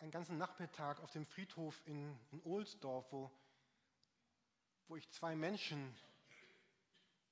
einen 0.00 0.10
ganzen 0.10 0.38
Nachmittag 0.38 1.00
auf 1.00 1.10
dem 1.10 1.26
Friedhof 1.26 1.80
in, 1.86 2.16
in 2.30 2.42
Ohlsdorf, 2.42 3.06
wo, 3.12 3.30
wo 4.86 4.96
ich 4.96 5.08
zwei 5.10 5.34
Menschen 5.34 5.94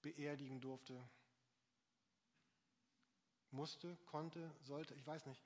beerdigen 0.02 0.60
durfte. 0.60 1.00
Musste, 3.50 3.96
konnte, 4.06 4.50
sollte, 4.62 4.94
ich 4.94 5.06
weiß 5.06 5.26
nicht. 5.26 5.42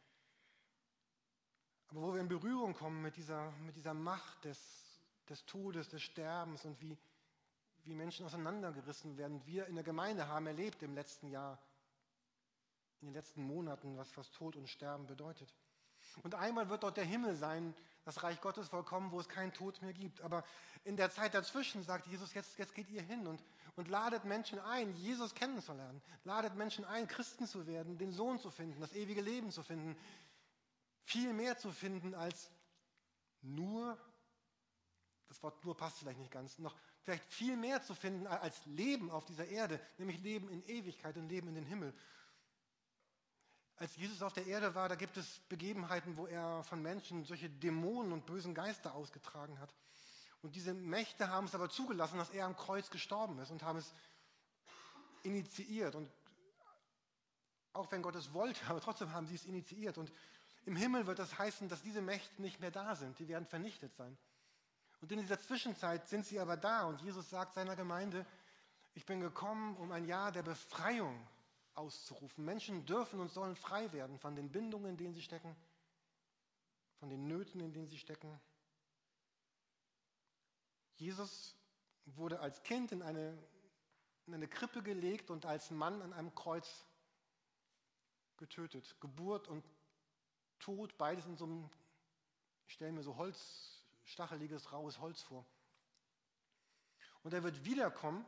Aber 1.89 2.03
wo 2.03 2.15
wir 2.15 2.21
in 2.21 2.29
Berührung 2.29 2.75
kommen 2.75 3.03
mit 3.03 3.17
dieser, 3.17 3.51
mit 3.53 3.77
dieser 3.77 3.95
Macht 3.95 4.45
des, 4.45 4.90
des 5.31 5.47
Todes, 5.47 5.89
des 5.89 6.03
Sterbens 6.03 6.65
und 6.65 6.81
wie, 6.81 6.99
wie 7.85 7.95
Menschen 7.95 8.27
auseinandergerissen 8.27 9.17
werden. 9.17 9.41
Wir 9.47 9.67
in 9.67 9.77
der 9.77 9.85
Gemeinde 9.85 10.29
haben 10.29 10.47
erlebt 10.47 10.83
im 10.83 10.95
letzten 10.95 11.29
Jahr, 11.29 11.59
in 13.01 13.07
den 13.07 13.15
letzten 13.15 13.43
Monaten, 13.43 13.97
was, 13.97 14.15
was 14.17 14.31
Tod 14.33 14.57
und 14.57 14.69
Sterben 14.69 15.07
bedeutet. 15.07 15.55
Und 16.23 16.35
einmal 16.35 16.69
wird 16.69 16.83
dort 16.83 16.97
der 16.97 17.05
Himmel 17.05 17.37
sein, 17.37 17.75
das 18.05 18.23
Reich 18.23 18.41
Gottes 18.41 18.69
vollkommen, 18.69 19.13
wo 19.13 19.21
es 19.21 19.29
keinen 19.29 19.53
Tod 19.53 19.81
mehr 19.83 19.93
gibt. 19.93 20.21
Aber 20.23 20.45
in 20.85 20.97
der 20.97 21.11
Zeit 21.11 21.35
dazwischen 21.35 21.83
sagt 21.83 22.07
Jesus, 22.09 22.35
jetzt, 22.35 22.59
jetzt 22.59 22.75
geht 22.75 22.91
ihr 22.91 23.03
hin 23.03 23.27
und, 23.27 23.43
und 23.77 23.89
ladet 23.89 24.25
Menschen 24.25 24.59
ein, 24.59 24.95
Jesus 24.97 25.35
kennenzulernen. 25.35 26.03
Ladet 26.25 26.57
Menschen 26.57 26.85
ein, 26.85 27.07
Christen 27.07 27.47
zu 27.47 27.67
werden, 27.67 27.99
den 27.99 28.13
Sohn 28.13 28.39
zu 28.39 28.51
finden, 28.51 28.81
das 28.81 28.95
ewige 28.95 29.21
Leben 29.21 29.51
zu 29.51 29.63
finden. 29.63 29.97
Viel 31.05 31.33
mehr 31.33 31.57
zu 31.57 31.71
finden 31.71 32.15
als 32.15 32.51
nur, 33.43 33.99
das 35.31 35.45
Wort 35.45 35.65
nur 35.65 35.77
passt 35.77 36.01
vielleicht 36.01 36.19
nicht 36.19 36.33
ganz, 36.33 36.59
noch 36.59 36.77
vielleicht 37.03 37.23
viel 37.33 37.57
mehr 37.57 37.81
zu 37.83 37.95
finden 37.95 38.27
als 38.27 38.67
Leben 38.67 39.13
auf 39.13 39.25
dieser 39.25 39.47
Erde, 39.47 39.81
nämlich 39.97 40.21
Leben 40.21 40.49
in 40.51 40.67
Ewigkeit 40.67 41.17
und 41.17 41.29
Leben 41.29 41.47
in 41.47 41.55
den 41.55 41.65
Himmel. 41.65 41.95
Als 43.77 43.95
Jesus 43.97 44.23
auf 44.23 44.33
der 44.33 44.47
Erde 44.47 44.75
war, 44.75 44.89
da 44.89 44.97
gibt 44.97 45.17
es 45.17 45.39
Begebenheiten, 45.49 46.17
wo 46.17 46.27
er 46.27 46.65
von 46.65 46.83
Menschen 46.83 47.25
solche 47.25 47.49
Dämonen 47.49 48.13
und 48.13 48.27
bösen 48.27 48.55
Geister 48.55 48.93
ausgetragen 48.93 49.61
hat. 49.61 49.73
Und 50.43 50.57
diese 50.57 50.75
Mächte 50.75 51.29
haben 51.29 51.47
es 51.47 51.55
aber 51.55 51.71
zugelassen, 51.71 52.19
dass 52.19 52.31
er 52.31 52.47
am 52.47 52.57
Kreuz 52.57 52.91
gestorben 52.91 53.39
ist 53.39 53.53
und 53.53 53.63
haben 53.63 53.79
es 53.79 53.95
initiiert. 55.23 55.95
Und 55.95 56.11
auch 57.73 57.91
wenn 57.93 58.03
Gott 58.03 58.17
es 58.17 58.33
wollte, 58.33 58.61
aber 58.69 58.81
trotzdem 58.81 59.13
haben 59.13 59.29
sie 59.29 59.37
es 59.37 59.47
initiiert. 59.47 59.97
Und 59.97 60.13
im 60.65 60.75
Himmel 60.75 61.07
wird 61.07 61.21
das 61.21 61.39
heißen, 61.39 61.69
dass 61.69 61.83
diese 61.83 62.03
Mächte 62.03 62.43
nicht 62.43 62.59
mehr 62.59 62.73
da 62.73 62.97
sind. 62.97 63.17
Die 63.21 63.29
werden 63.29 63.47
vernichtet 63.47 63.95
sein. 63.95 64.19
Und 65.01 65.11
in 65.13 65.21
dieser 65.21 65.41
Zwischenzeit 65.41 66.09
sind 66.09 66.27
sie 66.27 66.39
aber 66.39 66.57
da. 66.57 66.85
Und 66.85 67.01
Jesus 67.01 67.31
sagt 67.31 67.55
seiner 67.55 67.77
Gemeinde, 67.77 68.27
ich 68.95 69.07
bin 69.07 69.21
gekommen, 69.21 69.77
um 69.77 69.93
ein 69.93 70.05
Jahr 70.05 70.33
der 70.33 70.43
Befreiung 70.43 71.27
auszurufen. 71.75 72.45
Menschen 72.45 72.85
dürfen 72.85 73.21
und 73.21 73.31
sollen 73.31 73.57
frei 73.57 73.93
werden 73.93 74.19
von 74.19 74.35
den 74.35 74.51
Bindungen, 74.51 74.91
in 74.91 74.97
denen 74.97 75.15
sie 75.15 75.23
stecken, 75.23 75.57
von 76.99 77.09
den 77.09 77.27
Nöten, 77.27 77.61
in 77.61 77.73
denen 77.73 77.89
sie 77.89 77.99
stecken. 77.99 78.41
Jesus 80.97 81.57
wurde 82.05 82.41
als 82.41 82.63
Kind 82.63 82.93
in 82.93 83.01
eine, 83.01 83.39
in 84.27 84.35
eine 84.35 84.49
Krippe 84.49 84.83
gelegt 84.83 85.31
und 85.31 85.47
als 85.47 85.71
Mann 85.71 86.03
an 86.03 86.13
einem 86.13 86.35
Kreuz 86.35 86.85
getötet. 88.37 88.97
Geburt 89.01 89.49
und 89.49 89.65
Tod, 90.59 90.99
beides 90.99 91.25
in 91.25 91.37
so 91.37 91.45
einem, 91.45 91.71
ich 92.67 92.75
stelle 92.75 92.93
mir 92.93 93.03
so 93.03 93.17
Holz, 93.17 93.80
stacheliges, 94.11 94.73
raues 94.73 94.99
Holz 94.99 95.23
vor. 95.23 95.47
Und 97.23 97.35
er 97.35 97.43
wird 97.43 97.65
wiederkommen 97.65 98.25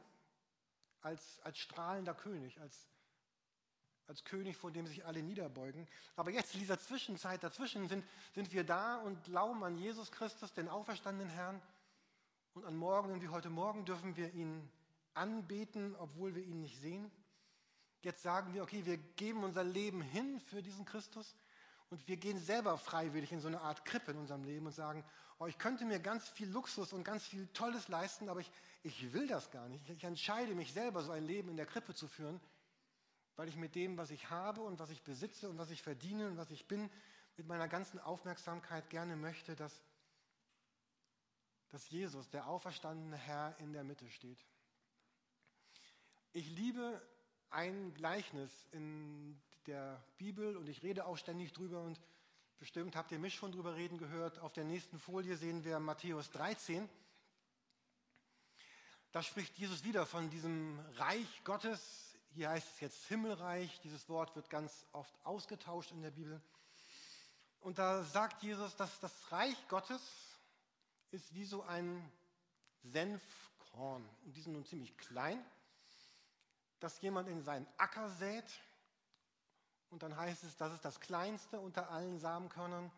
als, 1.00 1.40
als 1.40 1.58
strahlender 1.58 2.14
König, 2.14 2.60
als 2.60 2.88
als 4.12 4.24
König, 4.24 4.56
vor 4.56 4.70
dem 4.70 4.86
sich 4.86 5.04
alle 5.06 5.22
niederbeugen. 5.22 5.86
Aber 6.16 6.30
jetzt 6.30 6.54
in 6.54 6.60
dieser 6.60 6.78
Zwischenzeit 6.78 7.42
dazwischen 7.42 7.88
sind, 7.88 8.04
sind 8.34 8.52
wir 8.52 8.64
da 8.64 8.96
und 8.96 9.24
glauben 9.24 9.64
an 9.64 9.78
Jesus 9.78 10.12
Christus, 10.12 10.52
den 10.52 10.68
auferstandenen 10.68 11.30
Herrn. 11.30 11.62
Und 12.54 12.64
an 12.64 12.76
Morgen 12.76 13.22
wie 13.22 13.28
heute 13.28 13.48
Morgen 13.48 13.84
dürfen 13.84 14.16
wir 14.16 14.32
ihn 14.34 14.70
anbeten, 15.14 15.96
obwohl 15.96 16.34
wir 16.34 16.42
ihn 16.42 16.60
nicht 16.60 16.78
sehen. 16.78 17.10
Jetzt 18.02 18.22
sagen 18.22 18.52
wir, 18.52 18.62
okay, 18.62 18.84
wir 18.84 18.98
geben 18.98 19.44
unser 19.44 19.64
Leben 19.64 20.02
hin 20.02 20.40
für 20.40 20.62
diesen 20.62 20.84
Christus 20.84 21.34
und 21.92 22.08
wir 22.08 22.16
gehen 22.16 22.38
selber 22.38 22.76
freiwillig 22.76 23.30
in 23.30 23.40
so 23.40 23.46
eine 23.46 23.60
Art 23.60 23.84
Krippe 23.84 24.10
in 24.10 24.18
unserem 24.18 24.42
Leben 24.42 24.66
und 24.66 24.72
sagen, 24.72 25.04
oh, 25.38 25.46
ich 25.46 25.58
könnte 25.58 25.84
mir 25.84 26.00
ganz 26.00 26.28
viel 26.28 26.48
Luxus 26.48 26.92
und 26.92 27.04
ganz 27.04 27.24
viel 27.24 27.46
Tolles 27.48 27.86
leisten, 27.88 28.28
aber 28.28 28.40
ich, 28.40 28.50
ich 28.82 29.12
will 29.12 29.28
das 29.28 29.50
gar 29.50 29.68
nicht. 29.68 29.88
Ich 29.88 30.02
entscheide 30.02 30.54
mich 30.54 30.72
selber, 30.72 31.02
so 31.02 31.12
ein 31.12 31.24
Leben 31.24 31.48
in 31.48 31.56
der 31.56 31.66
Krippe 31.66 31.94
zu 31.94 32.08
führen 32.08 32.40
weil 33.36 33.48
ich 33.48 33.56
mit 33.56 33.74
dem, 33.74 33.96
was 33.96 34.10
ich 34.10 34.30
habe 34.30 34.60
und 34.60 34.78
was 34.78 34.90
ich 34.90 35.02
besitze 35.02 35.48
und 35.48 35.58
was 35.58 35.70
ich 35.70 35.82
verdiene 35.82 36.28
und 36.28 36.36
was 36.36 36.50
ich 36.50 36.66
bin, 36.66 36.90
mit 37.36 37.46
meiner 37.46 37.68
ganzen 37.68 37.98
Aufmerksamkeit 37.98 38.90
gerne 38.90 39.16
möchte, 39.16 39.56
dass, 39.56 39.82
dass 41.70 41.88
Jesus, 41.90 42.28
der 42.30 42.46
auferstandene 42.46 43.16
Herr, 43.16 43.56
in 43.58 43.72
der 43.72 43.84
Mitte 43.84 44.08
steht. 44.10 44.44
Ich 46.32 46.48
liebe 46.50 47.02
ein 47.50 47.94
Gleichnis 47.94 48.50
in 48.70 49.40
der 49.66 50.02
Bibel 50.18 50.56
und 50.56 50.68
ich 50.68 50.82
rede 50.82 51.06
auch 51.06 51.16
ständig 51.16 51.52
drüber 51.52 51.82
und 51.82 52.00
bestimmt 52.58 52.96
habt 52.96 53.12
ihr 53.12 53.18
mich 53.18 53.34
schon 53.34 53.52
drüber 53.52 53.74
reden 53.74 53.98
gehört. 53.98 54.38
Auf 54.38 54.52
der 54.52 54.64
nächsten 54.64 54.98
Folie 54.98 55.36
sehen 55.36 55.64
wir 55.64 55.78
Matthäus 55.80 56.30
13. 56.30 56.88
Da 59.12 59.22
spricht 59.22 59.58
Jesus 59.58 59.84
wieder 59.84 60.06
von 60.06 60.30
diesem 60.30 60.78
Reich 60.96 61.44
Gottes, 61.44 62.16
hier 62.34 62.48
heißt 62.48 62.66
es 62.74 62.80
jetzt 62.80 63.04
Himmelreich. 63.08 63.80
Dieses 63.80 64.08
Wort 64.08 64.34
wird 64.34 64.48
ganz 64.48 64.86
oft 64.92 65.14
ausgetauscht 65.24 65.92
in 65.92 66.00
der 66.00 66.12
Bibel. 66.12 66.40
Und 67.60 67.78
da 67.78 68.02
sagt 68.04 68.42
Jesus, 68.42 68.74
dass 68.76 68.98
das 69.00 69.12
Reich 69.30 69.68
Gottes 69.68 70.00
ist 71.10 71.34
wie 71.34 71.44
so 71.44 71.62
ein 71.62 72.10
Senfkorn. 72.82 74.08
Und 74.24 74.34
die 74.34 74.40
sind 74.40 74.54
nun 74.54 74.64
ziemlich 74.64 74.96
klein, 74.96 75.44
dass 76.80 77.00
jemand 77.02 77.28
in 77.28 77.42
seinen 77.42 77.68
Acker 77.76 78.08
sät. 78.10 78.44
Und 79.92 80.02
dann 80.02 80.16
heißt 80.16 80.42
es, 80.42 80.56
das 80.56 80.72
ist 80.72 80.84
das 80.84 80.98
kleinste 80.98 81.60
unter 81.60 81.90
allen 81.90 82.18
Samenkörnern. 82.18 82.90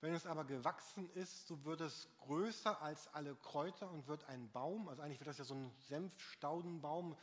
Wenn 0.00 0.14
es 0.14 0.24
aber 0.24 0.44
gewachsen 0.44 1.10
ist, 1.10 1.46
so 1.46 1.64
wird 1.64 1.82
es 1.82 2.08
größer 2.20 2.80
als 2.80 3.08
alle 3.08 3.34
Kräuter 3.34 3.90
und 3.90 4.06
wird 4.06 4.24
ein 4.24 4.50
Baum, 4.50 4.88
also 4.88 5.02
eigentlich 5.02 5.20
wird 5.20 5.28
das 5.28 5.36
ja 5.36 5.44
so 5.44 5.54
ein 5.54 5.70
Senfstaudenbaum, 5.88 7.16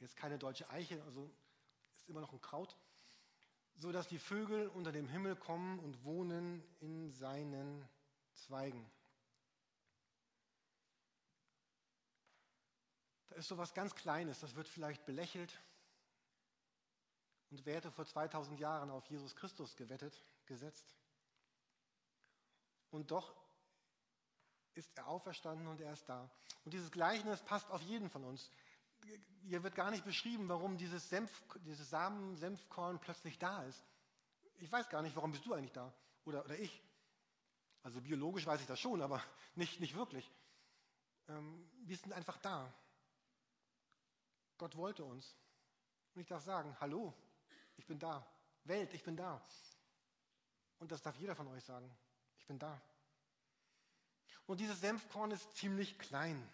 Jetzt 0.00 0.16
keine 0.16 0.38
deutsche 0.38 0.68
Eiche, 0.70 1.02
also 1.02 1.30
ist 1.92 2.08
immer 2.08 2.22
noch 2.22 2.32
ein 2.32 2.40
Kraut, 2.40 2.74
so 3.74 3.92
dass 3.92 4.08
die 4.08 4.18
Vögel 4.18 4.68
unter 4.68 4.92
dem 4.92 5.06
Himmel 5.06 5.36
kommen 5.36 5.78
und 5.78 6.04
wohnen 6.04 6.64
in 6.80 7.12
seinen 7.12 7.86
Zweigen. 8.32 8.90
Da 13.28 13.36
ist 13.36 13.48
so 13.48 13.58
was 13.58 13.74
ganz 13.74 13.94
Kleines, 13.94 14.40
das 14.40 14.54
wird 14.54 14.68
vielleicht 14.68 15.04
belächelt. 15.04 15.52
Und 17.50 17.64
wer 17.66 17.76
hätte 17.76 17.90
vor 17.90 18.06
2000 18.06 18.58
Jahren 18.60 18.90
auf 18.90 19.06
Jesus 19.06 19.34
Christus 19.34 19.76
gewettet, 19.76 20.22
gesetzt? 20.46 20.96
Und 22.90 23.10
doch 23.10 23.34
ist 24.74 24.96
er 24.96 25.08
auferstanden 25.08 25.66
und 25.66 25.80
er 25.80 25.92
ist 25.92 26.08
da. 26.08 26.30
Und 26.64 26.72
dieses 26.72 26.90
Gleichnis 26.90 27.42
passt 27.42 27.70
auf 27.70 27.82
jeden 27.82 28.08
von 28.08 28.24
uns 28.24 28.50
hier 29.42 29.62
wird 29.62 29.74
gar 29.74 29.90
nicht 29.90 30.04
beschrieben, 30.04 30.48
warum 30.48 30.76
dieses, 30.76 31.08
Senf, 31.08 31.30
dieses 31.64 31.88
Samen-Senfkorn 31.90 32.98
plötzlich 33.00 33.38
da 33.38 33.62
ist. 33.64 33.82
Ich 34.58 34.70
weiß 34.70 34.88
gar 34.88 35.02
nicht, 35.02 35.16
warum 35.16 35.32
bist 35.32 35.44
du 35.46 35.54
eigentlich 35.54 35.72
da? 35.72 35.92
Oder, 36.24 36.44
oder 36.44 36.58
ich? 36.58 36.82
Also 37.82 38.00
biologisch 38.00 38.46
weiß 38.46 38.60
ich 38.60 38.66
das 38.66 38.78
schon, 38.78 39.00
aber 39.00 39.22
nicht, 39.54 39.80
nicht 39.80 39.94
wirklich. 39.94 40.30
Ähm, 41.28 41.68
wir 41.84 41.96
sind 41.96 42.12
einfach 42.12 42.36
da. 42.38 42.72
Gott 44.58 44.76
wollte 44.76 45.04
uns. 45.04 45.34
Und 46.14 46.20
ich 46.20 46.28
darf 46.28 46.44
sagen, 46.44 46.76
hallo, 46.80 47.14
ich 47.80 47.86
bin 47.86 47.98
da. 47.98 48.24
Welt, 48.64 48.92
ich 48.92 49.02
bin 49.02 49.16
da. 49.16 49.42
Und 50.78 50.92
das 50.92 51.00
darf 51.00 51.16
jeder 51.16 51.34
von 51.34 51.48
euch 51.48 51.64
sagen. 51.64 51.90
Ich 52.38 52.46
bin 52.46 52.58
da. 52.58 52.80
Und 54.46 54.60
dieses 54.60 54.80
Senfkorn 54.80 55.30
ist 55.30 55.56
ziemlich 55.56 55.98
klein. 55.98 56.46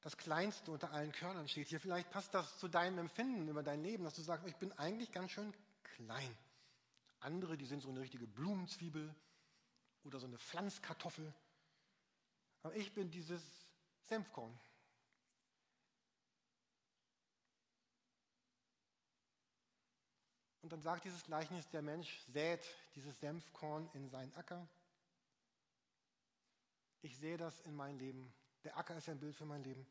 Das 0.00 0.16
kleinste 0.16 0.72
unter 0.72 0.90
allen 0.92 1.12
Körnern 1.12 1.46
steht 1.48 1.68
hier. 1.68 1.78
Vielleicht 1.78 2.10
passt 2.10 2.34
das 2.34 2.58
zu 2.58 2.66
deinem 2.66 2.98
Empfinden 2.98 3.48
über 3.48 3.62
dein 3.62 3.82
Leben, 3.82 4.02
dass 4.02 4.14
du 4.14 4.22
sagst, 4.22 4.46
ich 4.48 4.56
bin 4.56 4.72
eigentlich 4.72 5.12
ganz 5.12 5.30
schön 5.30 5.54
klein. 5.82 6.36
Andere, 7.20 7.56
die 7.56 7.66
sind 7.66 7.82
so 7.82 7.90
eine 7.90 8.00
richtige 8.00 8.26
Blumenzwiebel 8.26 9.14
oder 10.02 10.18
so 10.18 10.26
eine 10.26 10.38
Pflanzkartoffel. 10.38 11.32
Aber 12.64 12.74
ich 12.74 12.92
bin 12.92 13.10
dieses 13.10 13.42
Senfkorn. 14.08 14.58
Und 20.64 20.72
dann 20.72 20.80
sagt 20.80 21.04
dieses 21.04 21.22
Gleichnis, 21.24 21.68
der 21.68 21.82
Mensch 21.82 22.22
sät 22.32 22.64
dieses 22.94 23.20
Senfkorn 23.20 23.86
in 23.92 24.08
seinen 24.08 24.34
Acker. 24.34 24.66
Ich 27.02 27.18
sehe 27.18 27.36
das 27.36 27.60
in 27.66 27.76
mein 27.76 27.98
Leben. 27.98 28.32
Der 28.64 28.78
Acker 28.78 28.96
ist 28.96 29.06
ja 29.06 29.12
ein 29.12 29.20
Bild 29.20 29.36
für 29.36 29.44
mein 29.44 29.62
Leben. 29.62 29.86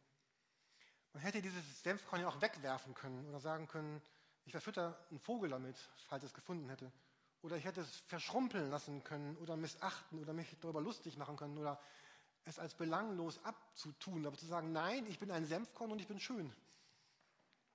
Man 1.13 1.21
hätte 1.21 1.43
dieses 1.43 1.83
Senfkorn 1.83 2.23
ja 2.23 2.27
auch 2.27 2.41
wegwerfen 2.41 2.95
können 2.95 3.23
oder 3.29 3.39
sagen 3.39 3.67
können, 3.67 4.01
ich 4.45 4.51
verfütter 4.51 4.97
einen 5.11 5.19
Vogel 5.19 5.51
damit, 5.51 5.77
falls 6.07 6.23
es 6.23 6.33
gefunden 6.33 6.67
hätte. 6.69 6.91
Oder 7.43 7.55
ich 7.57 7.65
hätte 7.65 7.81
es 7.81 7.97
verschrumpeln 8.07 8.71
lassen 8.71 9.03
können 9.03 9.37
oder 9.37 9.55
missachten 9.55 10.17
oder 10.17 10.33
mich 10.33 10.57
darüber 10.59 10.81
lustig 10.81 11.17
machen 11.17 11.37
können 11.37 11.59
oder 11.59 11.79
es 12.45 12.57
als 12.57 12.73
belanglos 12.73 13.37
abzutun, 13.45 14.25
aber 14.25 14.37
zu 14.39 14.47
sagen, 14.47 14.71
nein, 14.71 15.05
ich 15.05 15.19
bin 15.19 15.29
ein 15.29 15.45
Senfkorn 15.45 15.91
und 15.91 16.01
ich 16.01 16.07
bin 16.07 16.19
schön. 16.19 16.51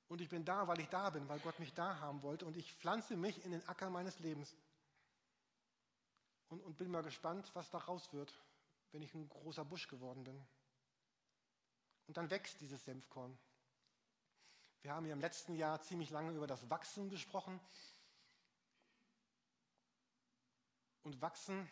Und 0.09 0.23
ich 0.23 0.29
bin 0.29 0.45
da, 0.45 0.67
weil 0.67 0.81
ich 0.81 0.89
da 0.89 1.11
bin, 1.11 1.29
weil 1.29 1.39
Gott 1.41 1.59
mich 1.59 1.75
da 1.75 2.01
haben 2.01 2.23
wollte. 2.23 2.47
Und 2.47 2.57
ich 2.57 2.73
pflanze 2.75 3.17
mich 3.17 3.45
in 3.45 3.53
den 3.53 3.67
Acker 3.69 3.91
meines 3.91 4.19
Lebens. 4.21 4.55
Und, 6.49 6.63
und 6.63 6.77
bin 6.77 6.91
mal 6.91 7.03
gespannt, 7.03 7.51
was 7.55 7.71
daraus 7.71 8.11
wird, 8.13 8.33
wenn 8.93 9.03
ich 9.03 9.15
ein 9.15 9.29
großer 9.29 9.65
Busch 9.67 9.87
geworden 9.87 10.25
bin. 10.25 10.47
Und 12.07 12.17
dann 12.17 12.31
wächst 12.31 12.61
dieses 12.63 12.83
Senfkorn. 12.85 13.39
Wir 14.81 14.95
haben 14.95 15.05
ja 15.05 15.13
im 15.13 15.21
letzten 15.21 15.55
Jahr 15.57 15.83
ziemlich 15.83 16.09
lange 16.09 16.33
über 16.33 16.47
das 16.47 16.71
Wachsen 16.71 17.11
gesprochen. 17.11 17.61
Und 21.03 21.21
wachsen, 21.21 21.71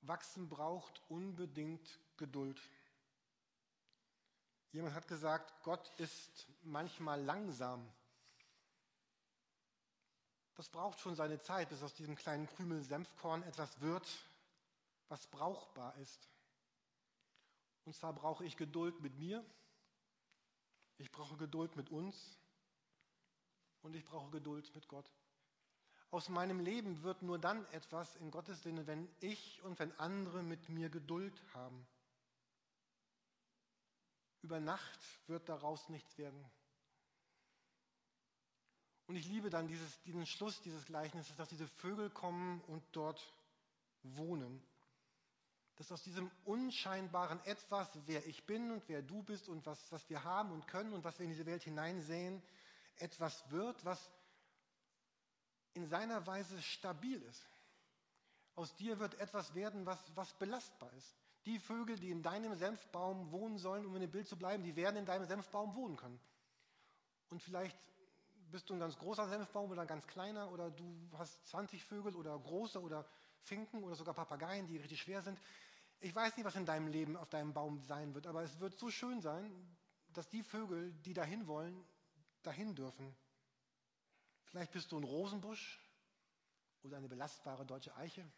wachsen 0.00 0.48
braucht 0.48 1.00
unbedingt 1.08 2.00
Geduld. 2.16 2.60
Jemand 4.72 4.94
hat 4.94 5.06
gesagt, 5.06 5.52
Gott 5.62 5.88
ist 5.98 6.48
manchmal 6.62 7.22
langsam. 7.22 7.86
Das 10.54 10.68
braucht 10.68 11.00
schon 11.00 11.14
seine 11.14 11.40
Zeit, 11.40 11.68
bis 11.68 11.82
aus 11.82 11.94
diesem 11.94 12.16
kleinen 12.16 12.46
Krümel 12.46 12.82
Senfkorn 12.82 13.42
etwas 13.42 13.80
wird, 13.80 14.06
was 15.08 15.26
brauchbar 15.26 15.96
ist. 15.96 16.28
Und 17.84 17.94
zwar 17.94 18.12
brauche 18.12 18.44
ich 18.44 18.56
Geduld 18.56 19.00
mit 19.00 19.18
mir, 19.18 19.44
ich 20.98 21.10
brauche 21.10 21.36
Geduld 21.36 21.76
mit 21.76 21.90
uns 21.90 22.38
und 23.82 23.94
ich 23.94 24.04
brauche 24.04 24.30
Geduld 24.30 24.74
mit 24.74 24.88
Gott. 24.88 25.10
Aus 26.10 26.28
meinem 26.28 26.60
Leben 26.60 27.02
wird 27.02 27.22
nur 27.22 27.38
dann 27.38 27.64
etwas 27.72 28.16
in 28.16 28.30
Gottes 28.30 28.62
Sinne, 28.62 28.86
wenn 28.86 29.08
ich 29.20 29.62
und 29.62 29.78
wenn 29.78 29.98
andere 29.98 30.42
mit 30.42 30.68
mir 30.68 30.90
Geduld 30.90 31.42
haben. 31.54 31.86
Über 34.42 34.60
Nacht 34.60 35.00
wird 35.28 35.48
daraus 35.48 35.88
nichts 35.88 36.18
werden. 36.18 36.44
Und 39.06 39.16
ich 39.16 39.26
liebe 39.26 39.50
dann 39.50 39.68
dieses, 39.68 40.02
diesen 40.02 40.26
Schluss 40.26 40.60
dieses 40.62 40.84
Gleichnisses, 40.86 41.36
dass 41.36 41.48
diese 41.48 41.68
Vögel 41.68 42.10
kommen 42.10 42.60
und 42.62 42.82
dort 42.92 43.32
wohnen. 44.02 44.62
Dass 45.76 45.92
aus 45.92 46.02
diesem 46.02 46.30
unscheinbaren 46.44 47.42
Etwas, 47.44 47.88
wer 48.06 48.26
ich 48.26 48.44
bin 48.46 48.70
und 48.70 48.88
wer 48.88 49.02
du 49.02 49.22
bist 49.22 49.48
und 49.48 49.64
was, 49.66 49.90
was 49.90 50.08
wir 50.08 50.24
haben 50.24 50.52
und 50.52 50.66
können 50.66 50.92
und 50.92 51.04
was 51.04 51.18
wir 51.18 51.24
in 51.24 51.30
diese 51.30 51.46
Welt 51.46 51.62
hineinsehen, 51.62 52.42
etwas 52.96 53.50
wird, 53.50 53.84
was 53.84 54.10
in 55.74 55.86
seiner 55.88 56.26
Weise 56.26 56.60
stabil 56.62 57.20
ist. 57.22 57.46
Aus 58.54 58.74
dir 58.76 58.98
wird 58.98 59.14
etwas 59.18 59.54
werden, 59.54 59.86
was, 59.86 59.98
was 60.14 60.32
belastbar 60.34 60.92
ist. 60.94 61.21
Die 61.46 61.58
Vögel, 61.58 61.98
die 61.98 62.10
in 62.10 62.22
deinem 62.22 62.54
Senfbaum 62.54 63.32
wohnen 63.32 63.58
sollen, 63.58 63.84
um 63.86 63.94
in 63.94 64.00
dem 64.00 64.10
Bild 64.10 64.28
zu 64.28 64.36
bleiben, 64.36 64.62
die 64.62 64.76
werden 64.76 64.96
in 64.96 65.06
deinem 65.06 65.24
Senfbaum 65.24 65.74
wohnen 65.74 65.96
können. 65.96 66.20
Und 67.30 67.42
vielleicht 67.42 67.76
bist 68.52 68.68
du 68.68 68.74
ein 68.74 68.80
ganz 68.80 68.96
großer 68.98 69.28
Senfbaum 69.28 69.70
oder 69.70 69.82
ein 69.82 69.88
ganz 69.88 70.06
kleiner 70.06 70.52
oder 70.52 70.70
du 70.70 71.10
hast 71.16 71.46
20 71.48 71.82
Vögel 71.84 72.14
oder 72.14 72.38
große 72.38 72.80
oder 72.80 73.06
Finken 73.40 73.82
oder 73.82 73.96
sogar 73.96 74.14
Papageien, 74.14 74.66
die 74.66 74.76
richtig 74.76 75.00
schwer 75.00 75.22
sind. 75.22 75.40
Ich 76.00 76.14
weiß 76.14 76.36
nicht, 76.36 76.44
was 76.44 76.54
in 76.54 76.66
deinem 76.66 76.88
Leben 76.88 77.16
auf 77.16 77.30
deinem 77.30 77.52
Baum 77.52 77.80
sein 77.86 78.14
wird, 78.14 78.26
aber 78.26 78.42
es 78.42 78.60
wird 78.60 78.78
so 78.78 78.90
schön 78.90 79.20
sein, 79.20 79.50
dass 80.12 80.28
die 80.28 80.42
Vögel, 80.42 80.92
die 81.04 81.14
dahin 81.14 81.46
wollen, 81.46 81.84
dahin 82.42 82.74
dürfen. 82.74 83.16
Vielleicht 84.44 84.72
bist 84.72 84.92
du 84.92 84.98
ein 84.98 85.04
Rosenbusch 85.04 85.80
oder 86.82 86.98
eine 86.98 87.08
belastbare 87.08 87.64
deutsche 87.64 87.96
Eiche 87.96 88.30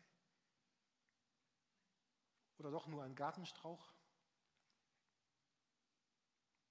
oder 2.59 2.71
doch 2.71 2.87
nur 2.87 3.03
ein 3.03 3.15
Gartenstrauch? 3.15 3.93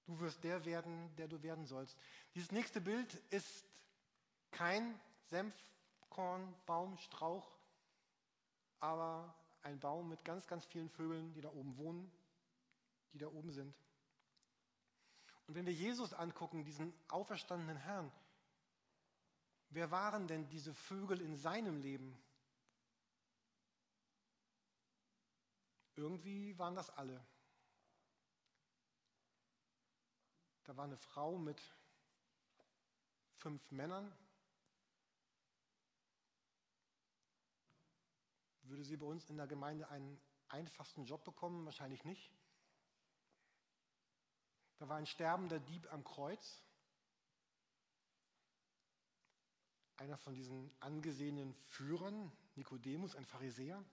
Du 0.06 0.20
wirst 0.20 0.44
der 0.44 0.66
werden, 0.66 1.16
der 1.16 1.28
du 1.28 1.42
werden 1.44 1.66
sollst. 1.66 1.98
Dieses 2.36 2.52
nächste 2.52 2.82
Bild 2.82 3.14
ist 3.30 3.66
kein 4.52 5.00
Senfkorn, 5.30 6.54
Baum, 6.66 6.98
Strauch, 6.98 7.50
aber 8.80 9.34
ein 9.62 9.80
Baum 9.80 10.10
mit 10.10 10.24
ganz, 10.26 10.46
ganz 10.48 10.66
vielen 10.66 10.90
Vögeln, 10.90 11.34
die 11.34 11.42
da 11.42 11.50
oben 11.50 11.78
wohnen, 11.78 12.12
die 13.14 13.18
da 13.18 13.28
oben 13.28 13.52
sind. 13.52 13.74
Und 15.48 15.56
wenn 15.56 15.66
wir 15.66 15.74
Jesus 15.74 16.14
angucken, 16.14 16.66
diesen 16.66 16.94
auferstandenen 17.08 17.78
Herrn, 17.78 18.12
wer 19.70 19.92
waren 19.92 20.28
denn 20.28 20.48
diese 20.50 20.74
Vögel 20.74 21.22
in 21.22 21.38
seinem 21.38 21.82
Leben? 21.82 22.18
Irgendwie 25.96 26.58
waren 26.58 26.76
das 26.76 26.90
alle. 26.90 27.24
Da 30.64 30.76
war 30.78 30.86
eine 30.86 30.98
Frau 30.98 31.38
mit 31.38 31.62
fünf 33.38 33.72
Männern. 33.72 34.12
Würde 38.64 38.84
sie 38.84 38.98
bei 38.98 39.06
uns 39.06 39.30
in 39.30 39.38
der 39.38 39.48
Gemeinde 39.48 39.88
einen 39.90 40.20
einfachsten 40.48 41.06
Job 41.06 41.24
bekommen? 41.26 41.66
Wahrscheinlich 41.66 42.04
nicht. 42.06 42.32
Da 44.78 44.88
war 44.88 44.98
ein 44.98 45.06
sterbender 45.06 45.60
Dieb 45.60 45.92
am 45.92 46.04
Kreuz. 46.04 46.64
Einer 49.98 50.18
von 50.18 50.34
diesen 50.34 50.72
angesehenen 50.80 51.54
Führern, 51.68 52.32
Nikodemus, 52.56 53.16
ein 53.16 53.26
Pharisäer. 53.26 53.84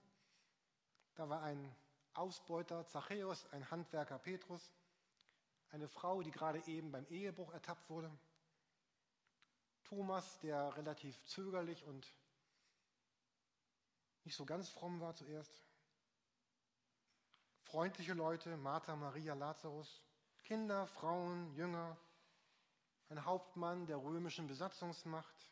Da 1.15 1.29
war 1.29 1.43
ein 1.43 1.75
Ausbeuter 2.13 2.85
Zachäus, 2.87 3.45
ein 3.51 3.69
Handwerker 3.71 4.19
Petrus, 4.19 4.71
eine 5.69 5.87
Frau, 5.87 6.21
die 6.21 6.31
gerade 6.31 6.65
eben 6.67 6.91
beim 6.91 7.05
Ehebruch 7.07 7.53
ertappt 7.53 7.89
wurde, 7.89 8.11
Thomas, 9.83 10.39
der 10.39 10.75
relativ 10.77 11.21
zögerlich 11.25 11.83
und 11.83 12.13
nicht 14.23 14.35
so 14.35 14.45
ganz 14.45 14.69
fromm 14.69 14.99
war 15.01 15.15
zuerst, 15.15 15.65
freundliche 17.63 18.13
Leute, 18.13 18.55
Martha, 18.57 18.95
Maria, 18.95 19.33
Lazarus, 19.33 20.01
Kinder, 20.43 20.87
Frauen, 20.87 21.53
Jünger, 21.55 21.97
ein 23.09 23.25
Hauptmann 23.25 23.85
der 23.85 23.97
römischen 23.97 24.47
Besatzungsmacht, 24.47 25.49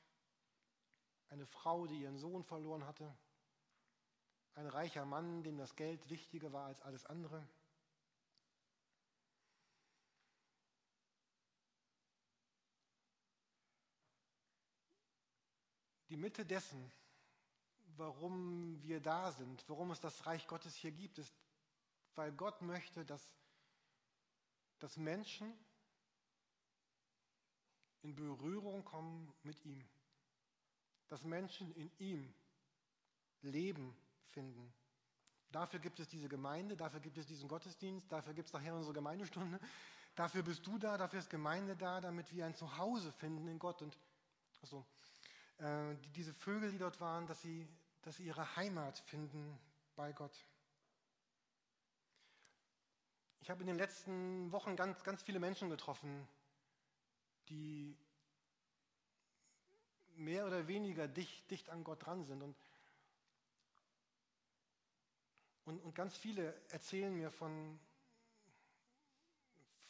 eine 1.29 1.45
Frau, 1.45 1.87
die 1.87 2.01
ihren 2.01 2.17
Sohn 2.17 2.43
verloren 2.43 2.85
hatte, 2.85 3.13
ein 4.59 4.67
reicher 4.67 5.05
Mann, 5.05 5.41
dem 5.41 5.57
das 5.57 5.73
Geld 5.77 6.09
wichtiger 6.09 6.51
war 6.51 6.65
als 6.65 6.81
alles 6.81 7.05
andere. 7.05 7.47
Die 16.09 16.17
Mitte 16.17 16.45
dessen, 16.45 16.91
warum 17.95 18.83
wir 18.83 18.99
da 18.99 19.31
sind, 19.31 19.63
warum 19.69 19.91
es 19.91 20.01
das 20.01 20.25
Reich 20.25 20.45
Gottes 20.47 20.75
hier 20.75 20.91
gibt, 20.91 21.19
ist, 21.19 21.33
weil 22.15 22.33
Gott 22.33 22.61
möchte, 22.61 23.05
dass, 23.05 23.31
dass 24.79 24.97
Menschen 24.97 25.53
in 28.01 28.13
Berührung 28.13 28.83
kommen 28.83 29.33
mit 29.43 29.63
ihm, 29.63 29.87
dass 31.07 31.23
Menschen 31.23 31.71
in 31.75 31.91
ihm 31.99 32.33
leben 33.41 33.95
finden, 34.29 34.73
Dafür 35.51 35.79
gibt 35.79 35.99
es 35.99 36.07
diese 36.07 36.29
Gemeinde, 36.29 36.77
dafür 36.77 36.99
gibt 36.99 37.17
es 37.17 37.25
diesen 37.25 37.47
Gottesdienst, 37.47 38.11
dafür 38.11 38.33
gibt 38.33 38.47
es 38.47 38.53
nachher 38.53 38.75
unsere 38.75 38.93
Gemeindestunde. 38.93 39.59
Dafür 40.15 40.43
bist 40.43 40.65
du 40.67 40.77
da, 40.77 40.97
dafür 40.97 41.19
ist 41.19 41.29
Gemeinde 41.29 41.75
da, 41.75 42.01
damit 42.01 42.31
wir 42.33 42.45
ein 42.45 42.53
Zuhause 42.53 43.11
finden 43.13 43.47
in 43.47 43.57
Gott. 43.57 43.81
Und 43.81 43.97
also, 44.61 44.85
äh, 45.57 45.95
die, 45.95 46.09
diese 46.11 46.33
Vögel, 46.33 46.71
die 46.71 46.77
dort 46.77 47.01
waren, 47.01 47.25
dass 47.25 47.41
sie, 47.41 47.67
dass 48.03 48.17
sie 48.17 48.25
ihre 48.25 48.55
Heimat 48.55 48.99
finden 48.99 49.57
bei 49.95 50.11
Gott. 50.13 50.45
Ich 53.41 53.49
habe 53.49 53.61
in 53.61 53.67
den 53.67 53.77
letzten 53.77 54.51
Wochen 54.51 54.75
ganz, 54.75 55.03
ganz 55.03 55.23
viele 55.23 55.39
Menschen 55.39 55.69
getroffen, 55.69 56.27
die 57.47 57.97
mehr 60.15 60.45
oder 60.45 60.67
weniger 60.67 61.07
dicht, 61.07 61.49
dicht 61.49 61.69
an 61.69 61.83
Gott 61.83 62.05
dran 62.05 62.23
sind. 62.25 62.43
Und, 62.43 62.55
und, 65.69 65.79
und 65.83 65.93
ganz 65.93 66.17
viele 66.17 66.53
erzählen 66.69 67.13
mir 67.15 67.29
von, 67.29 67.79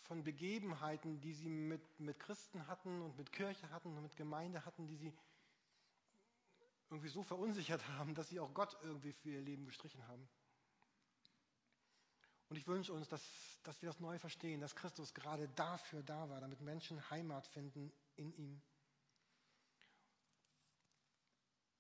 von 0.02 0.24
Begebenheiten, 0.24 1.22
die 1.22 1.34
sie 1.34 1.48
mit, 1.48 2.00
mit 2.00 2.20
Christen 2.20 2.68
hatten 2.68 3.02
und 3.02 3.18
mit 3.18 3.32
Kirche 3.32 3.70
hatten 3.70 3.96
und 3.96 4.04
mit 4.04 4.15
Gemeinde 4.18 4.65
hatten, 4.65 4.88
die 4.88 4.98
sie 4.98 5.13
irgendwie 6.89 7.08
so 7.08 7.24
verunsichert 7.24 7.88
haben, 7.88 8.13
dass 8.13 8.28
sie 8.28 8.39
auch 8.39 8.54
Gott 8.54 8.78
irgendwie 8.84 9.13
für 9.13 9.30
ihr 9.30 9.42
Leben 9.42 9.65
gestrichen 9.65 10.06
haben. 10.08 10.28
Und 12.50 12.58
ich 12.58 12.68
wünsche 12.68 12.92
uns, 12.92 13.08
dass, 13.08 13.24
dass 13.63 13.82
wir 13.82 13.88
das 13.88 14.00
neu 14.00 14.20
verstehen, 14.20 14.60
dass 14.60 14.76
Christus 14.76 15.13
gerade 15.13 15.48
dafür 15.50 16.04
da 16.04 16.30
war, 16.30 16.42
damit 16.42 16.60
Menschen 16.60 17.10
Heimat 17.10 17.48
finden 17.48 17.94
in 18.15 18.34
ihm. 18.34 18.62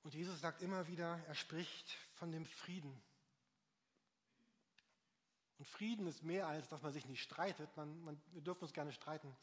Und 0.03 0.13
Jesus 0.13 0.39
sagt 0.39 0.61
immer 0.61 0.87
wieder, 0.87 1.19
er 1.27 1.35
spricht 1.35 1.97
von 2.13 2.31
dem 2.31 2.45
Frieden. 2.45 3.01
Und 5.59 5.67
Frieden 5.67 6.07
ist 6.07 6.23
mehr 6.23 6.47
als, 6.47 6.69
dass 6.69 6.81
man 6.81 6.93
sich 6.93 7.05
nicht 7.05 7.21
streitet. 7.21 7.75
Man, 7.75 8.01
man, 8.03 8.21
wir 8.31 8.41
dürfen 8.41 8.63
uns 8.63 8.73
gerne 8.73 8.93
streiten. 8.93 9.35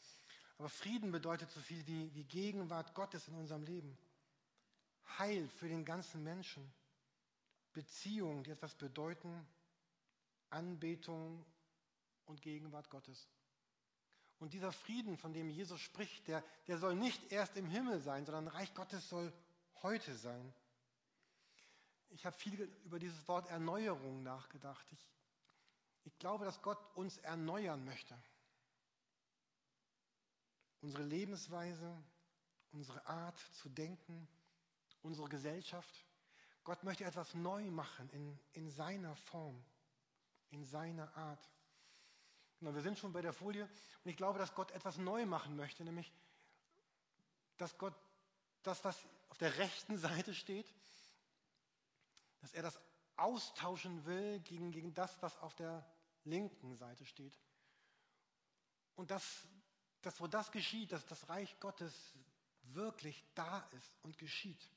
Aber 0.57 0.67
Frieden 0.67 1.11
bedeutet 1.11 1.51
so 1.51 1.59
viel 1.61 1.85
wie, 1.85 2.13
wie 2.15 2.23
Gegenwart 2.23 2.95
Gottes 2.95 3.27
in 3.27 3.35
unserem 3.35 3.63
Leben. 3.63 3.95
Heil 5.19 5.47
für 5.47 5.69
den 5.69 5.85
ganzen 5.85 6.23
Menschen. 6.23 6.73
Beziehungen, 7.71 8.43
die 8.43 8.49
etwas 8.49 8.73
bedeuten. 8.73 9.47
Anbetung 10.49 11.45
und 12.25 12.41
Gegenwart 12.41 12.89
Gottes. 12.89 13.27
Und 14.39 14.53
dieser 14.53 14.71
Frieden, 14.71 15.17
von 15.17 15.33
dem 15.33 15.49
Jesus 15.49 15.79
spricht, 15.79 16.27
der, 16.27 16.43
der 16.67 16.79
soll 16.79 16.95
nicht 16.95 17.31
erst 17.31 17.57
im 17.57 17.67
Himmel 17.67 18.01
sein, 18.01 18.25
sondern 18.25 18.47
Reich 18.47 18.73
Gottes 18.73 19.07
soll 19.07 19.31
heute 19.83 20.15
sein. 20.15 20.53
Ich 22.09 22.25
habe 22.25 22.35
viel 22.35 22.59
über 22.85 22.97
dieses 22.97 23.27
Wort 23.27 23.47
Erneuerung 23.49 24.23
nachgedacht. 24.23 24.87
Ich, 24.91 25.07
ich 26.07 26.17
glaube, 26.19 26.45
dass 26.45 26.61
Gott 26.61 26.79
uns 26.95 27.17
erneuern 27.17 27.83
möchte. 27.83 28.17
Unsere 30.81 31.03
Lebensweise, 31.03 32.01
unsere 32.71 33.05
Art 33.05 33.37
zu 33.51 33.67
denken, 33.67 34.25
unsere 35.01 35.27
Gesellschaft. 35.27 36.05
Gott 36.63 36.81
möchte 36.85 37.03
etwas 37.03 37.33
neu 37.33 37.69
machen 37.71 38.09
in, 38.11 38.39
in 38.53 38.69
seiner 38.69 39.17
Form, 39.17 39.61
in 40.49 40.63
seiner 40.63 41.13
Art. 41.17 41.49
Genau, 42.59 42.73
wir 42.73 42.81
sind 42.81 42.97
schon 42.97 43.11
bei 43.11 43.21
der 43.21 43.33
Folie 43.33 43.65
und 44.03 44.09
ich 44.09 44.15
glaube, 44.15 44.39
dass 44.39 44.55
Gott 44.55 44.71
etwas 44.71 44.97
neu 44.97 45.25
machen 45.25 45.57
möchte, 45.57 45.83
nämlich, 45.83 46.13
dass 47.57 47.77
Gott 47.77 47.95
das, 48.63 48.81
was 48.85 48.97
auf 49.27 49.37
der 49.39 49.57
rechten 49.57 49.97
Seite 49.97 50.33
steht, 50.33 50.73
dass 52.39 52.53
er 52.53 52.63
das 52.63 52.79
austauschen 53.17 54.05
will 54.05 54.39
gegen, 54.39 54.71
gegen 54.71 54.93
das, 54.93 55.21
was 55.21 55.37
auf 55.39 55.53
der 55.55 55.85
linken 56.27 56.75
Seite 56.75 57.05
steht. 57.05 57.37
Und 58.95 59.11
dass, 59.11 59.47
dass 60.01 60.19
wo 60.19 60.27
das 60.27 60.51
geschieht, 60.51 60.91
dass 60.91 61.05
das 61.05 61.27
Reich 61.29 61.59
Gottes 61.59 61.93
wirklich 62.73 63.23
da 63.35 63.59
ist 63.77 63.97
und 64.03 64.17
geschieht. 64.17 64.69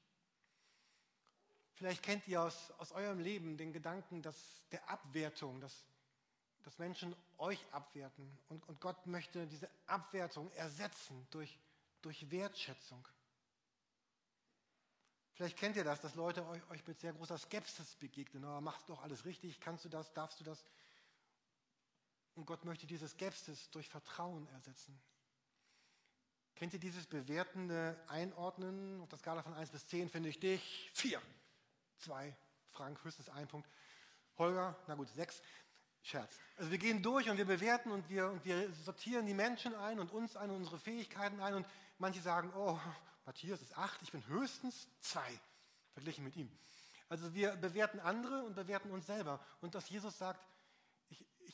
Vielleicht 1.75 2.03
kennt 2.03 2.29
ihr 2.29 2.43
aus, 2.43 2.71
aus 2.73 2.93
eurem 2.93 3.21
Leben 3.21 3.57
den 3.57 3.73
Gedanken 3.73 4.23
dass 4.23 4.37
der 4.71 4.89
Abwertung, 4.89 5.61
dass, 5.61 5.75
dass 6.63 6.79
Menschen 6.79 7.17
euch 7.39 7.65
abwerten. 7.73 8.31
Und, 8.49 8.69
und 8.69 8.81
Gott 8.81 9.07
möchte 9.07 9.47
diese 9.47 9.69
Abwertung 9.87 10.51
ersetzen 10.53 11.27
durch, 11.31 11.59
durch 12.03 12.31
Wertschätzung. 12.31 13.07
Vielleicht 15.33 15.57
kennt 15.57 15.75
ihr 15.77 15.85
das, 15.85 16.03
dass 16.03 16.17
Leute 16.17 16.47
euch, 16.49 16.61
euch 16.69 16.87
mit 16.87 17.01
sehr 17.01 17.15
großer 17.15 17.39
Skepsis 17.39 17.97
begegnen. 17.97 18.45
Aber 18.45 18.61
machst 18.61 18.87
du 18.87 18.93
doch 18.93 19.03
alles 19.03 19.25
richtig? 19.25 19.59
Kannst 19.59 19.87
du 19.87 19.89
das? 19.89 20.13
Darfst 20.13 20.39
du 20.39 20.45
das? 20.45 20.63
Und 22.35 22.47
Gott 22.47 22.65
möchte 22.65 22.87
diese 22.87 23.09
Skepsis 23.09 23.71
durch 23.71 23.89
Vertrauen 23.89 24.47
ersetzen. 24.49 25.01
Kennt 26.55 26.75
ihr 26.75 26.81
dieses 26.81 27.07
bewertende 27.07 27.99
Einordnen? 28.09 29.01
Auf 29.01 29.09
der 29.09 29.19
Skala 29.19 29.43
von 29.43 29.55
1 29.55 29.71
bis 29.71 29.87
10 29.87 30.11
finde 30.11 30.29
ich 30.29 30.39
dich 30.41 30.91
4, 30.95 31.21
2, 31.99 32.37
Frank 32.71 33.03
höchstens 33.03 33.29
ein 33.31 33.49
Punkt. 33.49 33.69
Holger, 34.37 34.77
na 34.87 34.95
gut, 34.95 35.09
6. 35.09 35.43
Scherz. 36.03 36.39
Also 36.57 36.71
wir 36.71 36.79
gehen 36.79 37.03
durch 37.03 37.29
und 37.29 37.37
wir 37.37 37.45
bewerten 37.45 37.91
und 37.91 38.09
wir, 38.09 38.31
und 38.31 38.45
wir 38.45 38.73
sortieren 38.73 39.27
die 39.27 39.35
Menschen 39.35 39.75
ein 39.75 40.01
und 40.01 40.13
uns 40.13 40.37
ein, 40.37 40.51
unsere 40.51 40.79
Fähigkeiten 40.79 41.41
ein 41.41 41.55
und 41.55 41.67
manche 41.99 42.23
sagen, 42.23 42.53
oh, 42.55 42.79
Matthias 43.27 43.61
ist 43.61 43.77
acht, 43.77 44.01
ich 44.03 44.11
bin 44.11 44.27
höchstens 44.27 44.89
zwei, 45.01 45.41
verglichen 45.93 46.25
mit 46.25 46.37
ihm. 46.37 46.51
Also 47.09 47.35
wir 47.35 47.57
bewerten 47.57 48.01
andere 48.01 48.45
und 48.45 48.55
bewerten 48.55 48.91
uns 48.91 49.07
selber. 49.07 49.41
Und 49.61 49.75
dass 49.75 49.91
Jesus 49.91 50.17
sagt, 50.17 50.41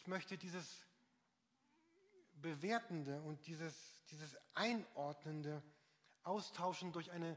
möchte 0.06 0.38
dieses 0.38 0.86
Bewertende 2.34 3.20
und 3.22 3.46
dieses, 3.46 3.74
dieses 4.10 4.36
Einordnende 4.54 5.62
austauschen 6.22 6.92
durch 6.92 7.10
eine, 7.10 7.36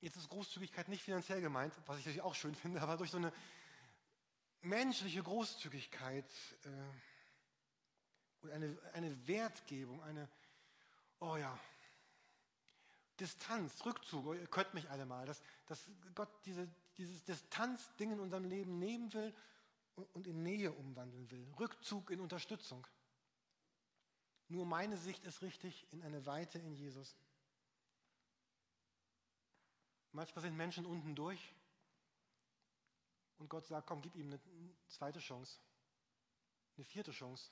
jetzt 0.00 0.16
ist 0.16 0.28
Großzügigkeit 0.28 0.88
nicht 0.88 1.02
finanziell 1.02 1.40
gemeint, 1.40 1.74
was 1.86 1.98
ich 1.98 2.06
natürlich 2.06 2.22
auch 2.22 2.34
schön 2.34 2.54
finde, 2.54 2.80
aber 2.80 2.96
durch 2.96 3.10
so 3.10 3.18
eine 3.18 3.32
menschliche 4.62 5.22
Großzügigkeit 5.22 6.30
äh, 6.64 6.68
und 8.42 8.50
eine, 8.50 8.78
eine 8.92 9.26
Wertgebung, 9.26 10.02
eine, 10.02 10.28
oh 11.20 11.36
ja, 11.36 11.58
Distanz, 13.18 13.84
Rückzug, 13.84 14.34
ihr 14.34 14.46
könnt 14.46 14.74
mich 14.74 14.90
alle 14.90 15.06
mal, 15.06 15.24
dass, 15.26 15.42
dass 15.66 15.88
Gott 16.14 16.28
diese, 16.44 16.68
dieses 16.98 17.24
Distanzding 17.24 18.12
in 18.12 18.20
unserem 18.20 18.44
Leben 18.44 18.78
nehmen 18.78 19.12
will 19.14 19.34
und 19.96 20.26
in 20.26 20.42
Nähe 20.42 20.72
umwandeln 20.72 21.30
will. 21.30 21.46
Rückzug 21.58 22.10
in 22.10 22.20
Unterstützung. 22.20 22.86
Nur 24.48 24.66
meine 24.66 24.96
Sicht 24.96 25.24
ist 25.24 25.42
richtig 25.42 25.86
in 25.92 26.02
eine 26.02 26.24
Weite 26.26 26.58
in 26.58 26.72
Jesus. 26.74 27.16
Manchmal 30.12 30.42
sind 30.42 30.56
Menschen 30.56 30.86
unten 30.86 31.14
durch 31.14 31.54
und 33.38 33.48
Gott 33.48 33.66
sagt, 33.66 33.86
komm, 33.86 34.00
gib 34.00 34.14
ihm 34.14 34.28
eine 34.28 34.40
zweite 34.88 35.18
Chance, 35.18 35.58
eine 36.76 36.84
vierte 36.84 37.10
Chance. 37.10 37.50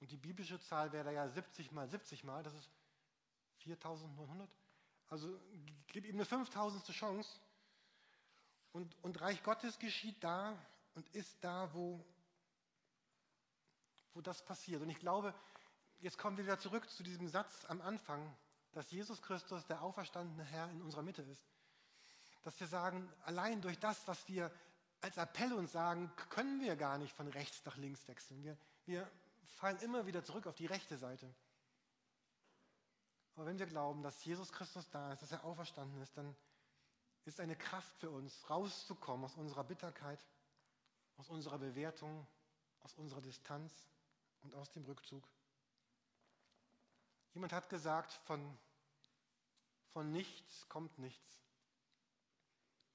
Und 0.00 0.10
die 0.10 0.16
biblische 0.16 0.58
Zahl 0.60 0.92
wäre 0.92 1.12
ja 1.12 1.28
70 1.28 1.70
mal 1.70 1.88
70 1.88 2.24
mal, 2.24 2.42
das 2.42 2.54
ist 2.54 2.70
4900. 3.58 4.50
Also 5.08 5.40
gib 5.88 6.06
ihm 6.06 6.16
eine 6.16 6.24
5000. 6.24 6.84
Chance. 6.92 7.40
Und, 8.72 8.96
und 9.04 9.20
Reich 9.20 9.42
Gottes 9.44 9.78
geschieht 9.78 10.22
da 10.24 10.58
und 10.94 11.08
ist 11.10 11.42
da, 11.42 11.72
wo, 11.72 12.04
wo 14.12 14.20
das 14.20 14.44
passiert. 14.44 14.82
Und 14.82 14.90
ich 14.90 14.98
glaube, 14.98 15.34
jetzt 16.00 16.18
kommen 16.18 16.36
wir 16.36 16.44
wieder 16.44 16.58
zurück 16.58 16.88
zu 16.90 17.02
diesem 17.02 17.28
Satz 17.28 17.64
am 17.66 17.80
Anfang, 17.80 18.34
dass 18.72 18.90
Jesus 18.90 19.22
Christus 19.22 19.66
der 19.66 19.82
auferstandene 19.82 20.44
Herr 20.44 20.70
in 20.70 20.82
unserer 20.82 21.02
Mitte 21.02 21.22
ist. 21.22 21.44
Dass 22.42 22.58
wir 22.60 22.66
sagen, 22.66 23.10
allein 23.24 23.60
durch 23.62 23.78
das, 23.78 24.06
was 24.06 24.28
wir 24.28 24.50
als 25.00 25.16
Appell 25.16 25.52
uns 25.52 25.72
sagen, 25.72 26.10
können 26.30 26.60
wir 26.60 26.76
gar 26.76 26.98
nicht 26.98 27.14
von 27.14 27.28
rechts 27.28 27.64
nach 27.64 27.76
links 27.76 28.06
wechseln. 28.08 28.42
Wir, 28.42 28.56
wir 28.86 29.08
fallen 29.46 29.78
immer 29.78 30.06
wieder 30.06 30.24
zurück 30.24 30.46
auf 30.46 30.54
die 30.54 30.66
rechte 30.66 30.96
Seite. 30.96 31.32
Aber 33.34 33.46
wenn 33.46 33.58
wir 33.58 33.66
glauben, 33.66 34.02
dass 34.02 34.24
Jesus 34.24 34.52
Christus 34.52 34.88
da 34.90 35.12
ist, 35.12 35.22
dass 35.22 35.32
er 35.32 35.44
auferstanden 35.44 36.00
ist, 36.00 36.16
dann 36.16 36.34
ist 37.24 37.40
eine 37.40 37.56
Kraft 37.56 37.96
für 37.98 38.10
uns, 38.10 38.48
rauszukommen 38.48 39.24
aus 39.24 39.36
unserer 39.36 39.64
Bitterkeit, 39.64 40.24
aus 41.16 41.28
unserer 41.30 41.58
Bewertung, 41.58 42.26
aus 42.82 42.94
unserer 42.94 43.20
Distanz 43.20 43.72
und 44.42 44.54
aus 44.54 44.70
dem 44.70 44.84
Rückzug. 44.84 45.28
Jemand 47.32 47.52
hat 47.52 47.68
gesagt, 47.68 48.12
von, 48.24 48.58
von 49.92 50.10
nichts 50.12 50.68
kommt 50.68 50.98
nichts. 50.98 51.40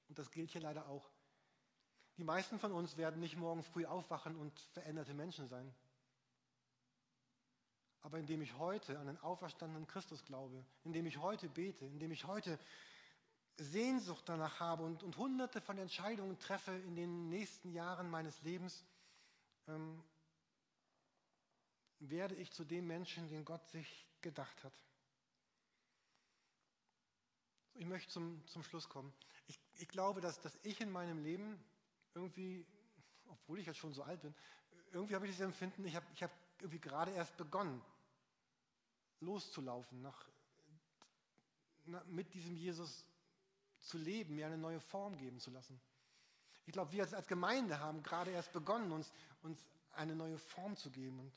Und 0.08 0.18
das 0.18 0.30
gilt 0.30 0.50
hier 0.50 0.60
leider 0.60 0.88
auch. 0.88 1.10
Die 2.16 2.24
meisten 2.24 2.58
von 2.58 2.72
uns 2.72 2.96
werden 2.96 3.20
nicht 3.20 3.36
morgen 3.36 3.62
früh 3.62 3.86
aufwachen 3.86 4.36
und 4.36 4.58
veränderte 4.72 5.14
Menschen 5.14 5.48
sein. 5.48 5.74
Aber 8.02 8.18
indem 8.18 8.42
ich 8.42 8.56
heute 8.58 8.98
an 8.98 9.06
den 9.06 9.18
auferstandenen 9.18 9.86
Christus 9.86 10.24
glaube, 10.24 10.64
indem 10.84 11.06
ich 11.06 11.18
heute 11.18 11.48
bete, 11.48 11.84
indem 11.84 12.12
ich 12.12 12.24
heute 12.24 12.58
Sehnsucht 13.56 14.24
danach 14.26 14.60
habe 14.60 14.84
und, 14.84 15.02
und 15.02 15.16
hunderte 15.16 15.60
von 15.60 15.78
Entscheidungen 15.78 16.38
treffe 16.38 16.72
in 16.72 16.96
den 16.96 17.28
nächsten 17.28 17.72
Jahren 17.72 18.08
meines 18.08 18.40
Lebens, 18.42 18.84
ähm, 19.68 20.02
werde 21.98 22.34
ich 22.34 22.50
zu 22.52 22.64
dem 22.64 22.86
Menschen, 22.86 23.28
den 23.28 23.44
Gott 23.44 23.66
sich 23.68 24.08
gedacht 24.22 24.64
hat. 24.64 24.72
Ich 27.74 27.86
möchte 27.86 28.10
zum, 28.10 28.46
zum 28.46 28.62
Schluss 28.62 28.88
kommen. 28.88 29.12
Ich, 29.46 29.58
ich 29.74 29.88
glaube, 29.88 30.20
dass, 30.20 30.40
dass 30.40 30.58
ich 30.62 30.80
in 30.80 30.90
meinem 30.90 31.22
Leben 31.22 31.62
irgendwie, 32.14 32.66
obwohl 33.28 33.58
ich 33.58 33.66
jetzt 33.66 33.78
schon 33.78 33.92
so 33.92 34.02
alt 34.02 34.20
bin, 34.22 34.34
irgendwie 34.92 35.14
habe 35.14 35.26
ich 35.26 35.32
das 35.32 35.40
Empfinden, 35.40 35.84
ich 35.84 35.94
habe 35.94 36.06
ich 36.14 36.22
hab 36.22 36.30
irgendwie 36.58 36.80
gerade 36.80 37.12
erst 37.12 37.36
begonnen, 37.36 37.82
loszulaufen, 39.20 40.02
nach, 40.02 40.28
na, 41.84 42.02
mit 42.04 42.32
diesem 42.34 42.56
Jesus 42.56 43.04
zu 43.80 43.98
leben, 43.98 44.34
mir 44.34 44.46
eine 44.46 44.58
neue 44.58 44.80
Form 44.80 45.16
geben 45.16 45.38
zu 45.40 45.50
lassen. 45.50 45.80
Ich 46.66 46.72
glaube, 46.72 46.92
wir 46.92 47.02
als, 47.02 47.26
Gemeinde 47.26 47.80
haben 47.80 48.02
gerade 48.02 48.30
erst 48.30 48.52
begonnen, 48.52 48.92
uns, 48.92 49.12
uns 49.42 49.66
eine 49.92 50.14
neue 50.14 50.38
Form 50.38 50.76
zu 50.76 50.90
geben. 50.90 51.18
Und, 51.18 51.32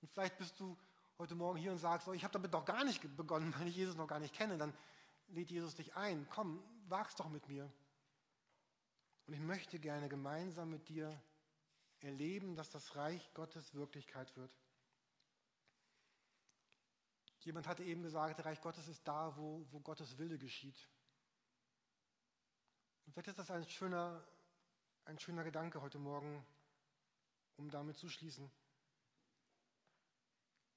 und 0.00 0.10
vielleicht 0.10 0.38
bist 0.38 0.58
du 0.58 0.76
heute 1.18 1.34
Morgen 1.34 1.58
hier 1.58 1.72
und 1.72 1.78
sagst, 1.78 2.08
oh, 2.08 2.12
ich 2.12 2.24
habe 2.24 2.32
damit 2.32 2.52
noch 2.52 2.64
gar 2.64 2.84
nicht 2.84 3.02
begonnen, 3.16 3.54
weil 3.58 3.68
ich 3.68 3.76
Jesus 3.76 3.96
noch 3.96 4.08
gar 4.08 4.20
nicht 4.20 4.34
kenne. 4.34 4.56
Dann 4.56 4.72
lädt 5.28 5.50
Jesus 5.50 5.74
dich 5.74 5.94
ein. 5.96 6.26
Komm, 6.30 6.62
wag's 6.88 7.16
doch 7.16 7.28
mit 7.28 7.48
mir. 7.48 7.70
Und 9.26 9.34
ich 9.34 9.40
möchte 9.40 9.78
gerne 9.78 10.08
gemeinsam 10.08 10.70
mit 10.70 10.88
dir 10.88 11.20
erleben, 12.00 12.56
dass 12.56 12.70
das 12.70 12.94
Reich 12.96 13.32
Gottes 13.34 13.74
Wirklichkeit 13.74 14.36
wird. 14.36 14.52
Jemand 17.40 17.66
hatte 17.66 17.84
eben 17.84 18.02
gesagt, 18.02 18.44
Reich 18.44 18.60
Gottes 18.62 18.88
ist 18.88 19.06
da, 19.06 19.36
wo, 19.36 19.66
wo 19.70 19.80
Gottes 19.80 20.16
Wille 20.16 20.38
geschieht. 20.38 20.88
Vielleicht 23.14 23.28
ist 23.28 23.38
das 23.38 23.50
ein 23.52 23.64
schöner, 23.68 24.20
ein 25.04 25.20
schöner 25.20 25.44
Gedanke 25.44 25.80
heute 25.80 26.00
Morgen, 26.00 26.44
um 27.56 27.70
damit 27.70 27.96
zu 27.96 28.08
schließen. 28.08 28.50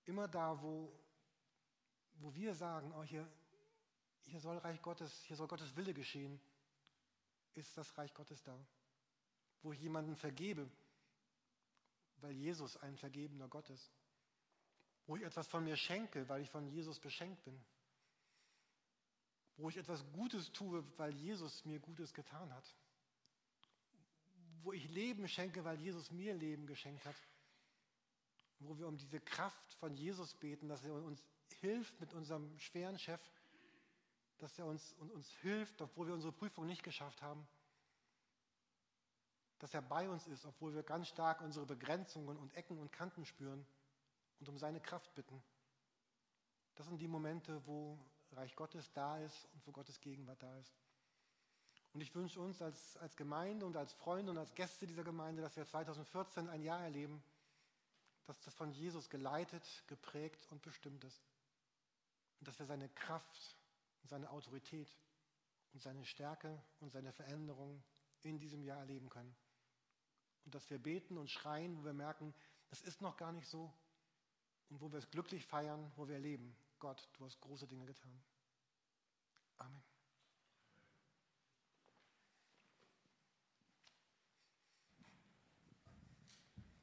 Immer 0.05 0.27
da, 0.27 0.61
wo, 0.61 0.93
wo 2.19 2.35
wir 2.35 2.53
sagen, 2.53 2.93
oh, 2.95 3.01
hier, 3.01 3.27
hier 4.25 4.39
soll 4.39 4.59
Reich 4.59 4.79
Gottes, 4.83 5.11
hier 5.23 5.35
soll 5.35 5.47
Gottes 5.47 5.75
Wille 5.75 5.95
geschehen, 5.95 6.39
ist 7.55 7.75
das 7.75 7.97
Reich 7.97 8.13
Gottes 8.13 8.43
da. 8.43 8.55
Wo 9.63 9.73
ich 9.73 9.79
jemanden 9.79 10.15
vergebe, 10.15 10.69
weil 12.17 12.33
Jesus 12.33 12.77
ein 12.77 12.97
vergebender 12.97 13.47
Gott 13.47 13.67
ist. 13.71 13.91
Wo 15.07 15.15
ich 15.15 15.23
etwas 15.23 15.47
von 15.47 15.63
mir 15.63 15.75
schenke, 15.75 16.29
weil 16.29 16.43
ich 16.43 16.51
von 16.51 16.67
Jesus 16.67 16.99
beschenkt 16.99 17.43
bin. 17.45 17.59
Wo 19.57 19.69
ich 19.69 19.77
etwas 19.77 20.05
Gutes 20.13 20.51
tue, 20.51 20.83
weil 20.97 21.13
Jesus 21.15 21.65
mir 21.65 21.79
Gutes 21.79 22.13
getan 22.13 22.53
hat. 22.53 22.75
Wo 24.61 24.71
ich 24.71 24.87
Leben 24.89 25.27
schenke, 25.27 25.63
weil 25.63 25.79
Jesus 25.79 26.11
mir 26.11 26.33
Leben 26.35 26.67
geschenkt 26.67 27.05
hat. 27.05 27.15
Wo 28.59 28.77
wir 28.77 28.87
um 28.87 28.97
diese 28.97 29.19
Kraft 29.19 29.73
von 29.75 29.95
Jesus 29.95 30.33
beten, 30.35 30.67
dass 30.67 30.83
er 30.83 30.93
uns 30.93 31.23
hilft 31.59 31.99
mit 31.99 32.13
unserem 32.13 32.57
schweren 32.59 32.99
Chef, 32.99 33.21
dass 34.37 34.57
er 34.59 34.65
uns, 34.65 34.93
uns 34.93 35.29
hilft, 35.41 35.81
obwohl 35.81 36.07
wir 36.07 36.13
unsere 36.13 36.33
Prüfung 36.33 36.67
nicht 36.67 36.83
geschafft 36.83 37.21
haben. 37.21 37.47
Dass 39.59 39.73
er 39.73 39.81
bei 39.81 40.07
uns 40.07 40.27
ist, 40.27 40.45
obwohl 40.45 40.75
wir 40.75 40.83
ganz 40.83 41.07
stark 41.07 41.41
unsere 41.41 41.65
Begrenzungen 41.65 42.37
und 42.37 42.53
Ecken 42.53 42.77
und 42.77 42.91
Kanten 42.91 43.25
spüren 43.25 43.65
und 44.39 44.49
um 44.49 44.57
seine 44.57 44.79
Kraft 44.79 45.13
bitten. 45.15 45.41
Das 46.75 46.85
sind 46.85 46.99
die 46.99 47.07
Momente, 47.07 47.65
wo 47.65 47.97
Reich 48.31 48.55
Gottes 48.55 48.91
da 48.93 49.17
ist 49.19 49.45
und 49.53 49.65
wo 49.65 49.71
Gottes 49.71 49.99
Gegenwart 49.99 50.41
da 50.41 50.57
ist. 50.57 50.75
Und 51.93 52.01
ich 52.01 52.13
wünsche 52.13 52.39
uns 52.39 52.61
als, 52.61 52.97
als 52.97 53.15
Gemeinde 53.15 53.65
und 53.65 53.75
als 53.75 53.93
Freunde 53.93 54.31
und 54.31 54.37
als 54.37 54.53
Gäste 54.53 54.85
dieser 54.85 55.03
Gemeinde, 55.03 55.41
dass 55.41 55.55
wir 55.55 55.65
2014 55.65 56.49
ein 56.49 56.61
Jahr 56.61 56.81
erleben, 56.81 57.23
dass 58.25 58.39
das 58.41 58.53
von 58.53 58.71
Jesus 58.71 59.09
geleitet, 59.09 59.63
geprägt 59.87 60.45
und 60.51 60.61
bestimmt 60.61 61.03
ist. 61.03 61.23
Und 62.39 62.47
dass 62.47 62.59
wir 62.59 62.65
seine 62.65 62.89
Kraft 62.89 63.57
und 64.03 64.09
seine 64.09 64.29
Autorität 64.29 64.95
und 65.73 65.81
seine 65.81 66.05
Stärke 66.05 66.61
und 66.81 66.91
seine 66.91 67.11
Veränderung 67.13 67.81
in 68.21 68.37
diesem 68.37 68.63
Jahr 68.63 68.79
erleben 68.79 69.09
können. 69.09 69.35
Und 70.45 70.53
dass 70.53 70.69
wir 70.69 70.77
beten 70.77 71.17
und 71.17 71.31
schreien, 71.31 71.77
wo 71.77 71.85
wir 71.85 71.93
merken, 71.93 72.33
das 72.69 72.81
ist 72.81 73.01
noch 73.01 73.17
gar 73.17 73.31
nicht 73.31 73.47
so. 73.47 73.73
Und 74.69 74.81
wo 74.81 74.91
wir 74.91 74.99
es 74.99 75.09
glücklich 75.09 75.45
feiern, 75.45 75.91
wo 75.95 76.07
wir 76.07 76.15
erleben, 76.15 76.55
Gott, 76.79 77.09
du 77.13 77.25
hast 77.25 77.39
große 77.41 77.67
Dinge 77.67 77.85
getan. 77.85 78.23
Amen. 79.57 79.96